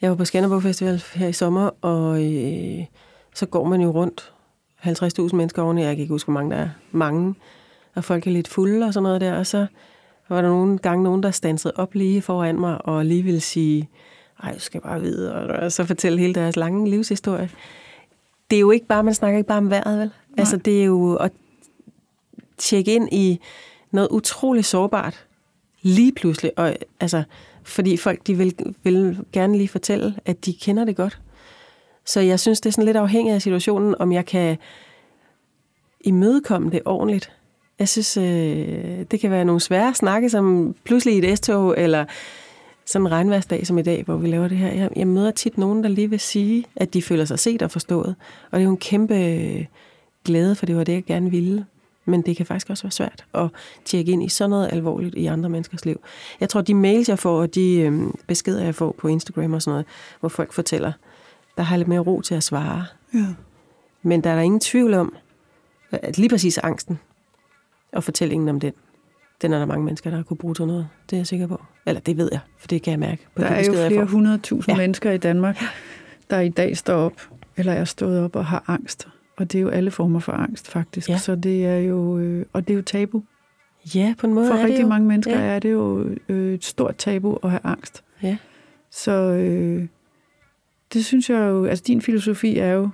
[0.00, 2.84] Jeg var på Skanderborg Festival her i sommer, og øh,
[3.38, 4.32] så går man jo rundt.
[4.84, 6.68] 50.000 mennesker oveni, jeg kan ikke huske, hvor mange der er.
[6.92, 7.34] Mange.
[7.94, 9.38] Og folk er lidt fulde og sådan noget der.
[9.38, 9.66] Og så
[10.28, 13.88] var der nogle gange nogen, der stansede op lige foran mig, og lige ville sige,
[14.42, 17.50] ej, du skal bare vide, og så fortælle hele deres lange livshistorie.
[18.50, 20.06] Det er jo ikke bare, man snakker ikke bare om vejret, vel?
[20.06, 20.12] Nej.
[20.38, 21.32] Altså, det er jo at
[22.56, 23.40] tjekke ind i
[23.90, 25.26] noget utroligt sårbart
[25.82, 26.52] lige pludselig.
[26.56, 27.22] Og, altså,
[27.62, 31.20] fordi folk de vil, vil gerne lige fortælle, at de kender det godt.
[32.08, 34.56] Så jeg synes, det er sådan lidt afhængigt af situationen, om jeg kan
[36.00, 37.32] imødekomme det ordentligt.
[37.78, 42.04] Jeg synes, øh, det kan være nogle svære snakke, som pludselig i et S-tog, eller
[42.86, 44.72] sådan en regnværsdag som i dag, hvor vi laver det her.
[44.72, 47.70] Jeg, jeg møder tit nogen, der lige vil sige, at de føler sig set og
[47.70, 48.14] forstået.
[48.50, 49.64] Og det er jo en kæmpe øh,
[50.24, 51.66] glæde, for det var det, jeg gerne ville.
[52.04, 53.48] Men det kan faktisk også være svært at
[53.84, 56.00] tjekke ind i sådan noget alvorligt i andre menneskers liv.
[56.40, 59.62] Jeg tror, de mails, jeg får, og de øh, beskeder, jeg får på Instagram og
[59.62, 59.86] sådan noget,
[60.20, 60.92] hvor folk fortæller,
[61.58, 62.84] der har lidt mere ro til at svare.
[63.14, 63.24] Ja.
[64.02, 65.14] Men der er der ingen tvivl om,
[65.92, 66.98] at lige præcis angsten
[67.92, 68.72] og fortællingen om den,
[69.42, 70.88] den er der mange mennesker, der har kunne bruge til noget.
[71.10, 71.62] Det er jeg sikker på.
[71.86, 74.04] Eller det ved jeg, for det kan jeg mærke på Der de er jo flere
[74.04, 74.82] hundredtusind Ja.
[74.82, 75.58] mennesker i Danmark,
[76.30, 77.12] der i dag står op,
[77.56, 79.08] eller er stået op og har angst.
[79.36, 81.08] Og det er jo alle former for angst, faktisk.
[81.08, 81.18] Ja.
[81.18, 83.22] Så det er jo, øh, og det er jo tabu.
[83.94, 84.88] Ja, på en måde For er det rigtig jo.
[84.88, 85.46] mange mennesker Ja.
[85.46, 88.04] er det jo øh, et stort tabu at have angst.
[88.22, 88.36] Ja.
[88.90, 89.86] Så øh,
[90.92, 92.88] det synes jeg jo, altså din filosofi er jo,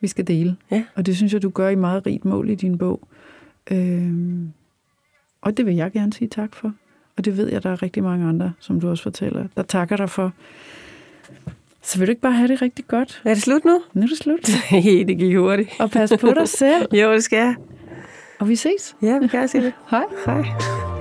[0.00, 0.56] vi skal dele.
[0.70, 0.84] Ja.
[0.94, 3.08] Og det synes jeg, du gør i meget rigt mål i din bog.
[3.70, 4.52] Øhm,
[5.40, 6.72] og det vil jeg gerne sige tak for.
[7.16, 9.96] Og det ved jeg, der er rigtig mange andre, som du også fortæller, der takker
[9.96, 10.32] dig for.
[11.82, 13.22] Så vil du ikke bare have det rigtig godt?
[13.24, 13.82] Er det slut nu?
[13.92, 14.50] Nu er det slut.
[14.72, 15.70] Nej, det gik hurtigt.
[15.78, 16.86] Og pas på dig selv.
[17.02, 17.54] Jo, det skal jeg.
[18.38, 18.96] Og vi ses.
[19.02, 19.72] Ja, vi kan sige det.
[19.90, 20.04] Hej.
[20.26, 20.95] Hej.